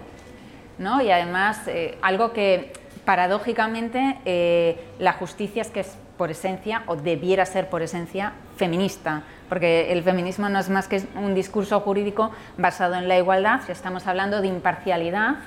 [0.79, 2.73] Y además, eh, algo que
[3.05, 9.91] paradójicamente la justicia es que es por esencia, o debiera ser por esencia, feminista, porque
[9.91, 14.05] el feminismo no es más que un discurso jurídico basado en la igualdad, si estamos
[14.05, 15.37] hablando de imparcialidad,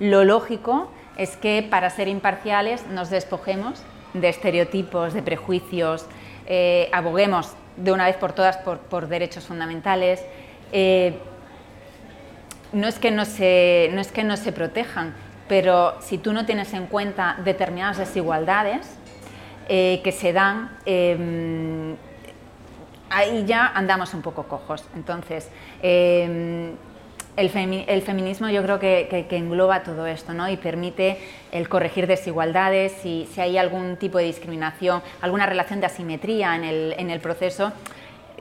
[0.00, 3.82] lo lógico es que para ser imparciales nos despojemos
[4.14, 6.06] de estereotipos, de prejuicios,
[6.46, 10.24] eh, aboguemos de una vez por todas por, derechos fundamentales,
[10.72, 11.18] eh,
[12.72, 15.14] no es que no se, no es que no se protejan,
[15.46, 18.96] pero si tú no tienes en cuenta determinadas desigualdades
[19.68, 21.96] eh, que se dan, em,
[23.10, 24.84] ahí ya andamos un poco cojos.
[24.94, 25.48] Entonces,
[25.82, 26.72] em,
[27.36, 30.48] el, feminismo yo creo que, engloba todo esto ¿no?
[30.48, 31.18] y permite
[31.52, 36.64] el corregir desigualdades, si, si hay algún tipo de discriminación, alguna relación de asimetría en
[36.64, 37.72] el, en el proceso,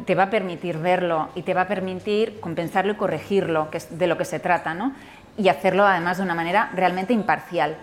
[0.05, 3.97] te va a permitir verlo y te va a permitir compensarlo y corregirlo, que es
[3.97, 4.93] de lo que se trata, ¿no?
[5.38, 7.76] y hacerlo además de una manera realmente imparcial.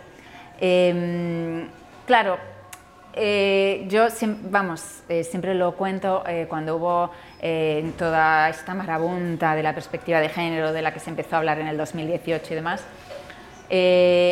[0.61, 1.68] Em,
[2.07, 2.38] claro,
[3.14, 4.06] eh, yo,
[4.50, 7.10] vamos, eh, siempre lo cuento eh, cuando hubo
[7.98, 11.58] toda esta marabunta de la perspectiva de género de la que se empezó a hablar
[11.58, 12.84] en el 2018 y demás.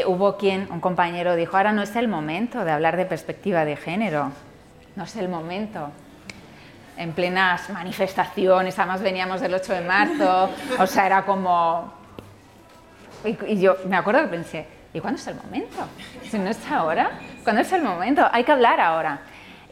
[0.06, 3.74] hubo quien, un compañero, dijo, ahora no es el momento de hablar de perspectiva de
[3.74, 4.30] género,
[4.94, 5.90] no es el momento
[6.96, 11.92] en plenas manifestaciones, además veníamos del 8 de marzo, o sea, era como...
[13.24, 15.78] Y, y yo me acuerdo que pensé, ¿y cuándo es el momento?
[16.30, 17.10] Si no es ahora,
[17.44, 18.26] ¿cuándo es el momento?
[18.32, 19.20] Hay que hablar ahora.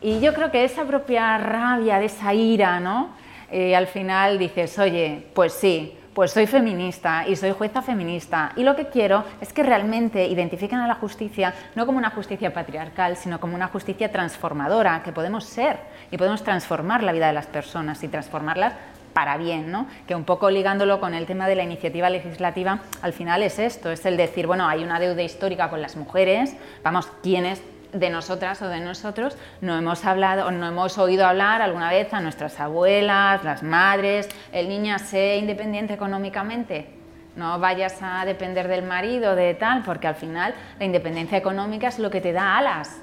[0.01, 3.11] Y yo creo que esa propia rabia, de esa ira, ¿no?
[3.51, 8.65] Eh, al final dices, oye, pues sí, pues soy feminista y soy jueza feminista y
[8.65, 13.17] lo que quiero es que realmente identifiquen a la justicia no como una justicia patriarcal,
[13.17, 15.79] sino como una justicia transformadora, que podemos ser
[16.11, 18.73] y podemos transformar la vida de las personas y transformarlas
[19.19, 19.89] para bien, ¿no?
[20.07, 23.91] que un poco ligándolo con el tema de la iniciativa legislativa, al final es esto,
[23.91, 26.55] es el decir, bueno, hay una deuda histórica con las mujeres,
[26.85, 27.61] vamos, ¿quiénes
[27.93, 32.15] de nosotras o de nosotros no hemos hablado o no hemos oído hablar alguna vez
[32.15, 36.87] a nuestras abuelas, las madres, el niña sé independiente económicamente,
[37.35, 41.99] no vayas a depender del marido, de tal, porque al final la independencia económica es
[41.99, 43.01] lo que te da alas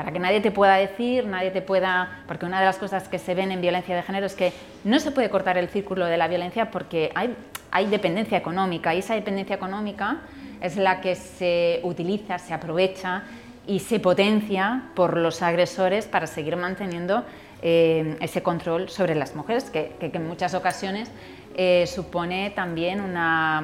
[0.00, 3.18] para que nadie te pueda decir, nadie te pueda, porque una de las cosas que
[3.18, 4.50] se ven en violencia de género es que
[4.82, 9.14] no se puede cortar el círculo de la violencia porque hay, dependencia económica y esa
[9.14, 10.20] dependencia económica
[10.62, 13.24] es la que se utiliza, se aprovecha
[13.66, 17.22] y se potencia por los agresores para seguir manteniendo
[17.60, 21.10] eh, ese control sobre las mujeres, que, en muchas ocasiones
[21.58, 23.62] eh, supone también una,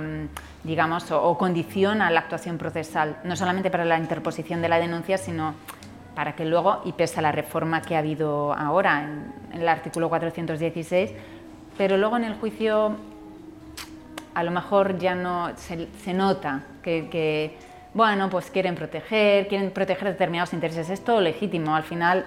[0.64, 5.16] digamos, o, o condiciona la actuación procesal, no solamente para la interposición de la denuncia,
[5.16, 5.54] sino
[6.16, 10.08] para que luego, y pese a la reforma que ha habido ahora en, el artículo
[10.08, 11.12] 416,
[11.76, 12.96] pero luego en el juicio
[14.34, 17.56] a lo mejor ya no se, nota que,
[17.92, 20.88] bueno, pues quieren proteger, quieren proteger determinados intereses.
[20.88, 22.24] Es todo legítimo, al final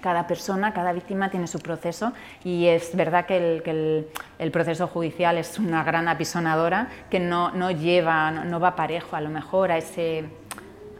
[0.00, 2.12] cada persona, cada víctima tiene su proceso
[2.44, 4.06] y es verdad que el,
[4.38, 9.20] el, proceso judicial es una gran apisonadora que no, no lleva, no va parejo a
[9.20, 10.24] lo mejor a ese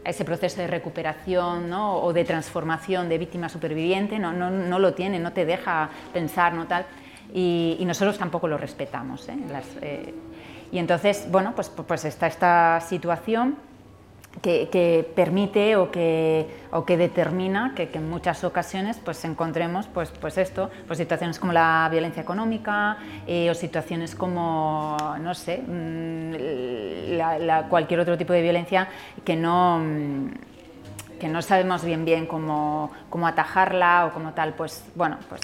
[0.07, 5.19] ese proceso de recuperación o de transformación de víctima superviviente, no, no, no, lo tiene,
[5.19, 6.85] no te deja pensar, no tal,
[7.33, 9.27] y, nosotros tampoco lo respetamos.
[9.27, 9.37] ¿eh?
[9.81, 10.13] Eh,
[10.71, 13.57] y entonces, bueno, pues, pues está esta situación
[14.41, 20.37] que, permite o que, o que determina que, en muchas ocasiones pues encontremos pues, pues
[20.37, 27.67] esto, pues situaciones como la violencia económica eh, o situaciones como, no sé, mm, la,
[27.69, 28.87] cualquier otro tipo de violencia
[29.25, 30.31] que no, mm,
[31.19, 35.41] que no sabemos bien bien cómo, cómo atajarla o como tal, pues bueno, pues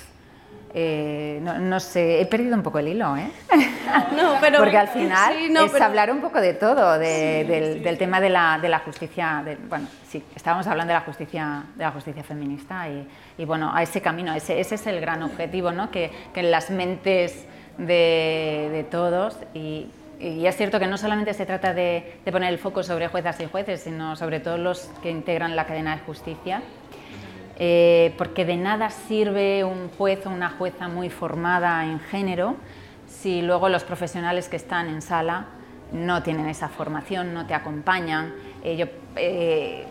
[0.76, 3.30] eh, no, sé, he perdido un poco el hilo, ¿eh?
[4.18, 8.58] No, pero, Porque al final es hablar un poco de todo, del, tema de la,
[8.60, 9.44] de la justicia.
[9.70, 12.88] bueno, sí, estábamos hablando de la justicia, de la justicia feminista
[13.38, 15.92] y, bueno, a ese camino, ese, ese, es el gran objetivo, ¿no?
[15.92, 17.46] Que, que en las mentes
[17.78, 19.88] de, todos y,
[20.20, 23.40] y es cierto que no solamente se trata de, de, poner el foco sobre juezas
[23.42, 26.64] y jueces, sino sobre todos los que integran la cadena de justicia
[27.58, 32.56] eh, porque de nada sirve un juez o una jueza muy formada en género
[33.08, 35.46] si luego los profesionales que están en sala
[35.94, 38.34] no tienen esa formación, no te acompañan.
[38.64, 39.86] Eh, yo, eh,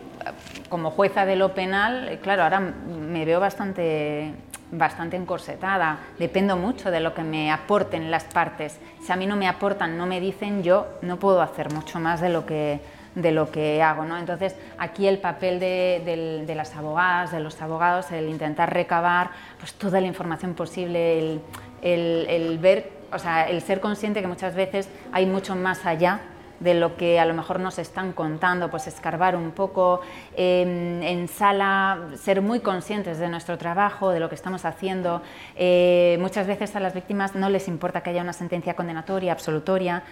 [0.69, 4.35] como jueza de lo penal, claro, ahora me veo bastante,
[4.71, 8.79] bastante encorsetada, dependo mucho de lo que me aporten las partes.
[9.03, 12.21] Si a mí no me aportan, no me dicen, yo no puedo hacer mucho más
[12.21, 12.81] de lo que
[13.15, 14.05] de lo que hago.
[14.05, 14.19] ¿no?
[14.19, 20.01] Entonces, aquí el papel de, las abogadas, de los abogados, el intentar recabar pues, toda
[20.01, 21.41] la información posible,
[21.83, 26.21] el, ver, o sea, el ser consciente que muchas veces hay mucho más allá
[26.63, 30.01] de lo que a lo mejor nos están contando, pues escarbar un poco
[30.37, 35.23] em, en sala, ser muy conscientes de nuestro trabajo, de lo que estamos haciendo.
[35.57, 40.05] Eh, muchas veces a las víctimas no les importa que haya una sentencia condenatoria, absolutoria,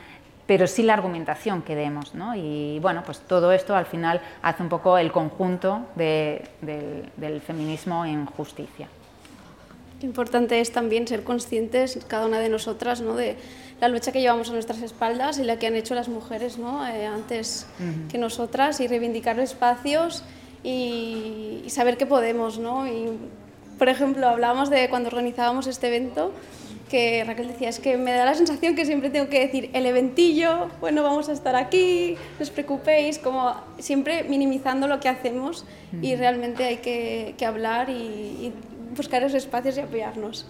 [0.51, 2.13] pero sí la argumentación que demos.
[2.13, 2.35] ¿no?
[2.35, 8.27] Y bueno, pues todo esto al final hace un poco el conjunto del feminismo en
[8.27, 8.89] justicia.
[10.03, 13.15] Importante es también ser conscientes, cada una de nosotras, ¿no?
[13.15, 13.37] de
[13.81, 16.85] la lucha que llevamos a nuestras espaldas y la que han hecho las mujeres ¿no?
[16.85, 17.69] Eh, antes
[18.11, 20.25] que nosotras y reivindicar espacios
[20.65, 22.59] y, y, saber que podemos.
[22.59, 22.89] ¿no?
[22.89, 23.09] Y,
[23.79, 26.33] por ejemplo, hablábamos de cuando organizábamos este evento,
[26.91, 29.87] que Raquel decía, es que me da la sensación que siempre tengo que decir el
[29.87, 35.65] eventillo, bueno, vamos a estar aquí, no os preocupéis, como siempre minimizando lo que hacemos
[36.03, 38.53] y realmente hay que, que hablar y, y,
[38.97, 40.47] buscar esos espacios y apoyarnos.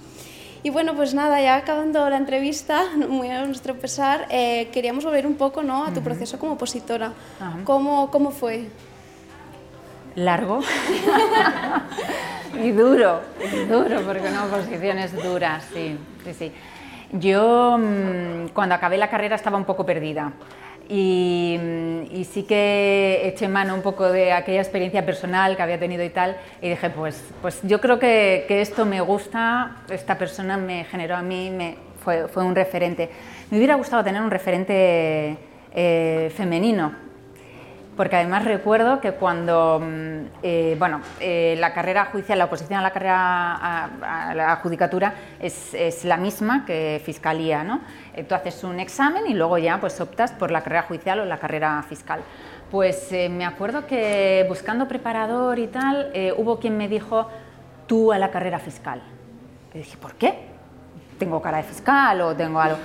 [0.63, 5.27] Y bueno, pues nada, ya acabando la entrevista, muy a nuestro pesar, eh, queríamos volver
[5.27, 5.85] un poco ¿no?
[5.85, 7.13] a tu proceso como opositora.
[7.65, 8.67] ¿Cómo, ¿Cómo fue?
[10.17, 10.61] Largo
[12.63, 13.21] y duro,
[13.69, 16.53] duro, porque una oposición es dura, sí, sí, sí.
[17.13, 20.33] Yo mm, cuando acabé la carrera estaba un poco perdida
[20.89, 25.79] y, mm, y, sí que eché mano un poco de aquella experiencia personal que había
[25.79, 30.19] tenido y tal y dije, pues, pues yo creo que, que esto me gusta, esta
[30.19, 33.11] persona me generó a mí, me, fue, fue un referente.
[33.51, 35.37] Me hubiera gustado tener un referente
[35.73, 37.10] eh, femenino
[38.01, 42.83] porque además recuerdo que cuando, mm, eh, bueno, eh, la carrera judicial, la oposición a
[42.83, 47.83] la carrera a, a la judicatura es, es, la misma que fiscalía, ¿no?
[48.15, 51.27] Eh, tú haces un examen y luego ya pues optas por la carrera judicial o
[51.27, 52.21] la carrera fiscal.
[52.71, 57.29] Pues eh, me acuerdo que buscando preparador y tal, eh, hubo quien me dijo,
[57.87, 59.03] tú a la carrera fiscal.
[59.75, 60.39] Y dije, ¿por qué?
[61.19, 62.79] ¿Tengo cara de fiscal o tengo algo?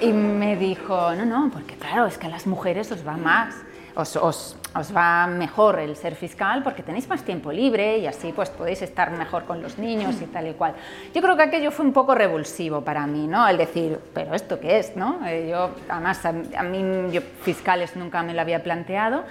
[0.00, 3.56] Y me dijo, no, no, porque claro, es que a las mujeres os va más
[3.94, 8.32] os, os, os, va mejor el ser fiscal porque tenéis más tiempo libre y así
[8.32, 10.74] pues podéis estar mejor con los niños y tal y cual.
[11.14, 13.46] Yo creo que aquello fue un poco revulsivo para mí, ¿no?
[13.46, 15.20] El decir, pero ¿esto qué es, no?
[15.26, 16.32] Eh, yo, además, a,
[16.62, 19.24] mí fiscales nunca me lo había planteado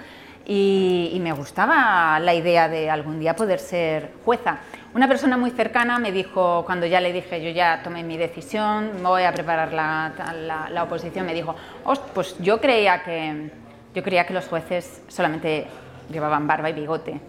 [0.46, 4.58] y, y me gustaba la idea de algún día poder ser jueza.
[4.94, 8.90] Una persona muy cercana me dijo, cuando ya le dije, yo ya tomé mi decisión,
[9.02, 10.12] voy a preparar la,
[10.46, 11.56] la, la oposición, me dijo,
[12.12, 13.50] pues yo creía que,
[13.94, 15.66] yo creía que los jueces solamente
[16.10, 17.20] llevaban barba y bigote,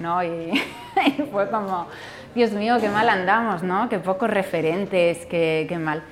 [0.00, 0.22] ¿no?
[0.22, 0.28] Y,
[1.06, 1.86] y, fue como,
[2.34, 3.88] Dios mío, qué mal andamos, ¿no?
[3.88, 6.02] Qué pocos referentes, qué, qué mal.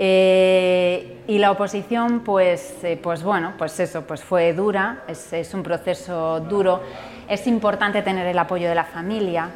[0.00, 5.52] Eh, y la oposición, pues, eh, pues bueno, pues eso, pues fue dura, es, es,
[5.54, 6.82] un proceso duro.
[7.28, 9.50] Es importante tener el apoyo de la familia,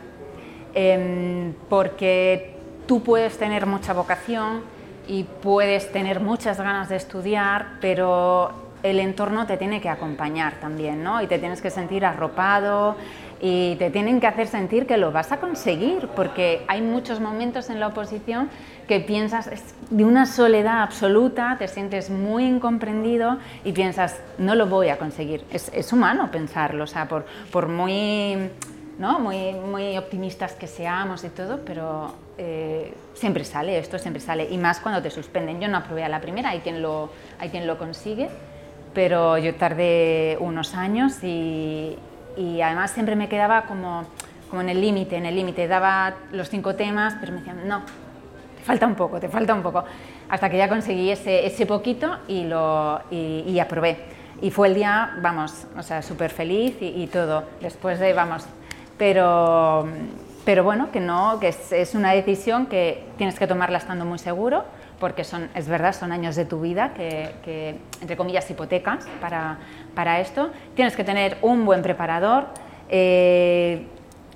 [0.75, 2.57] eh, porque
[2.87, 4.63] tú puedes tener mucha vocación
[5.07, 11.03] y puedes tener muchas ganas de estudiar, pero el entorno te tiene que acompañar también,
[11.03, 11.23] ¿no?
[11.23, 12.97] Y te tienes que sentir arropado
[13.41, 17.71] y te tienen que hacer sentir que lo vas a conseguir, porque hay muchos momentos
[17.71, 18.49] en la oposición
[18.87, 19.51] que piensas
[19.91, 25.45] de una soledad absoluta, te sientes muy incomprendido y piensas, no lo voy a conseguir.
[25.51, 28.37] Es, es humano pensarlo, o sea, por, por muy,
[28.99, 29.19] ¿no?
[29.19, 34.57] muy, muy optimistas que seamos y todo, pero eh, siempre sale, esto siempre sale, y
[34.57, 35.61] más cuando te suspenden.
[35.61, 37.11] Yo no aprobé a la primera, hay quien lo,
[37.41, 38.29] hay quien lo consigue,
[38.95, 41.97] pero yo tardé unos años y,
[42.37, 44.05] y además siempre me quedaba como,
[44.51, 47.83] como en el límite, en el límite, daba los cinco temas, pero me decían, no,
[48.57, 49.85] te falta un poco, te falta un poco,
[50.29, 53.97] hasta que ya conseguí ese, ese poquito y, lo, y, y aprobé.
[54.41, 58.45] Y fue el día, vamos, o sea, súper feliz y, y, todo, después de, vamos,
[58.99, 59.87] pero,
[60.45, 64.19] pero bueno, que no, que es, es una decisión que tienes que tomarla estando muy
[64.19, 64.65] seguro,
[65.03, 69.59] porque son, es verdad, son años de tu vida que, que entre comillas, hipotecas para,
[69.97, 70.51] para, esto.
[70.77, 72.47] Tienes que tener un buen preparador,
[72.89, 73.85] eh,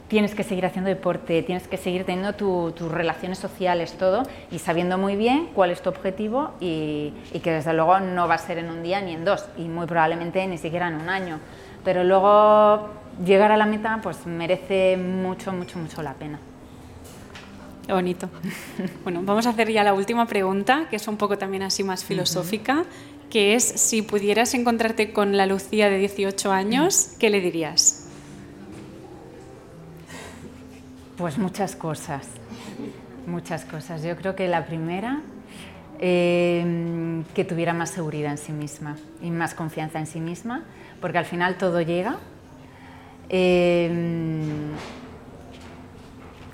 [0.09, 4.59] tienes que seguir haciendo deporte, tienes que seguir teniendo tu, tus relaciones sociales, todo, y
[4.59, 8.39] sabiendo muy bien cuál es tu objetivo y, y, que desde luego no va a
[8.39, 11.39] ser en un día ni en dos, y muy probablemente ni siquiera en un año.
[11.85, 12.89] Pero luego
[13.25, 16.41] llegar a la meta pues merece mucho, mucho, mucho la pena.
[17.87, 18.29] Qué bonito.
[19.05, 22.05] Bueno, vamos a hacer ya la última pregunta, que es un poco también así más
[22.05, 23.29] filosófica, uh -huh.
[23.31, 28.09] que es si pudieras encontrarte con la Lucía de 18 años, ¿qué le dirías?
[31.17, 32.27] Pues muchas cosas,
[33.27, 34.03] muchas cosas.
[34.03, 35.23] Yo creo que la primera,
[36.01, 40.65] eh, que tuviera más seguridad en sí misma y más confianza en sí misma,
[41.01, 42.19] porque al final todo llega.
[43.29, 43.89] Eh,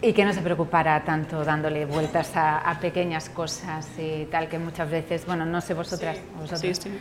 [0.03, 4.59] y que no se preocupara tanto dándole vueltas a, a, pequeñas cosas y tal, que
[4.59, 6.98] muchas veces, bueno, no sé vosotras, sí, vosotras sí, sí.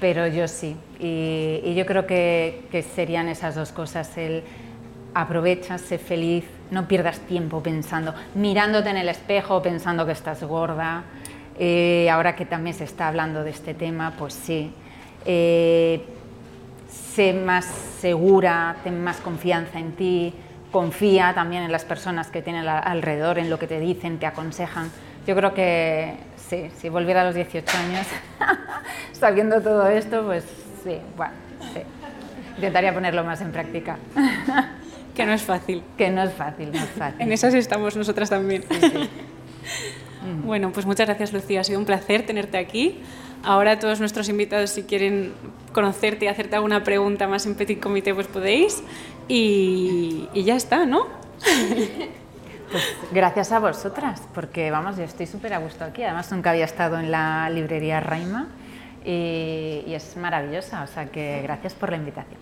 [0.00, 0.76] pero yo sí.
[1.00, 4.44] Y, y yo creo que, que, serían esas dos cosas, el
[5.14, 11.02] aprovecha, sé feliz, no pierdas tiempo pensando, mirándote en el espejo, pensando que estás gorda.
[11.58, 14.72] Eh, ahora que también se está hablando de este tema, pues sí.
[15.24, 16.04] Eh,
[16.88, 17.64] sé más
[18.00, 20.34] segura, ten más confianza en ti,
[20.74, 24.90] confía también en las personas que tienen alrededor, en lo que te dicen, te aconsejan,
[25.24, 26.16] yo creo que
[26.48, 28.08] sí, si volviera a los 18 años,
[29.12, 30.42] sabiendo todo esto, pues
[30.82, 31.32] sí, bueno,
[31.72, 31.80] sí.
[32.56, 33.98] Intentaría ponerlo más en práctica.
[35.14, 35.80] Que no es fácil.
[35.96, 37.20] Que no es fácil, no es fácil.
[37.20, 38.64] En esas estamos nosotras también.
[40.42, 42.98] Bueno, pues muchas gracias Lucía, ha sido un placer tenerte aquí.
[43.42, 45.34] Ahora todos nuestros invitados, si quieren
[45.74, 48.82] conocerte y hacerte alguna pregunta más en Petit Comité, pues podéis.
[49.28, 51.06] Y, y ya está, ¿no?
[52.70, 56.02] Pues gracias a vosotras, porque vamos, yo estoy súper a gusto aquí.
[56.02, 58.48] Además, nunca había estado en la librería Raima
[59.04, 62.38] y, y es maravillosa, o sea que gracias por la invitación.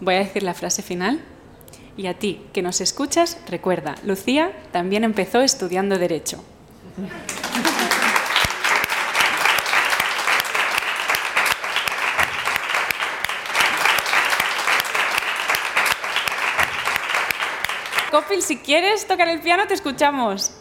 [0.00, 1.20] Voy a decir la frase final.
[1.96, 6.44] Y a ti, que nos escuchas, recuerda, Lucía también empezó estudiando Derecho.
[18.10, 20.52] Copil, si quieres tocar el piano, te escuchamos.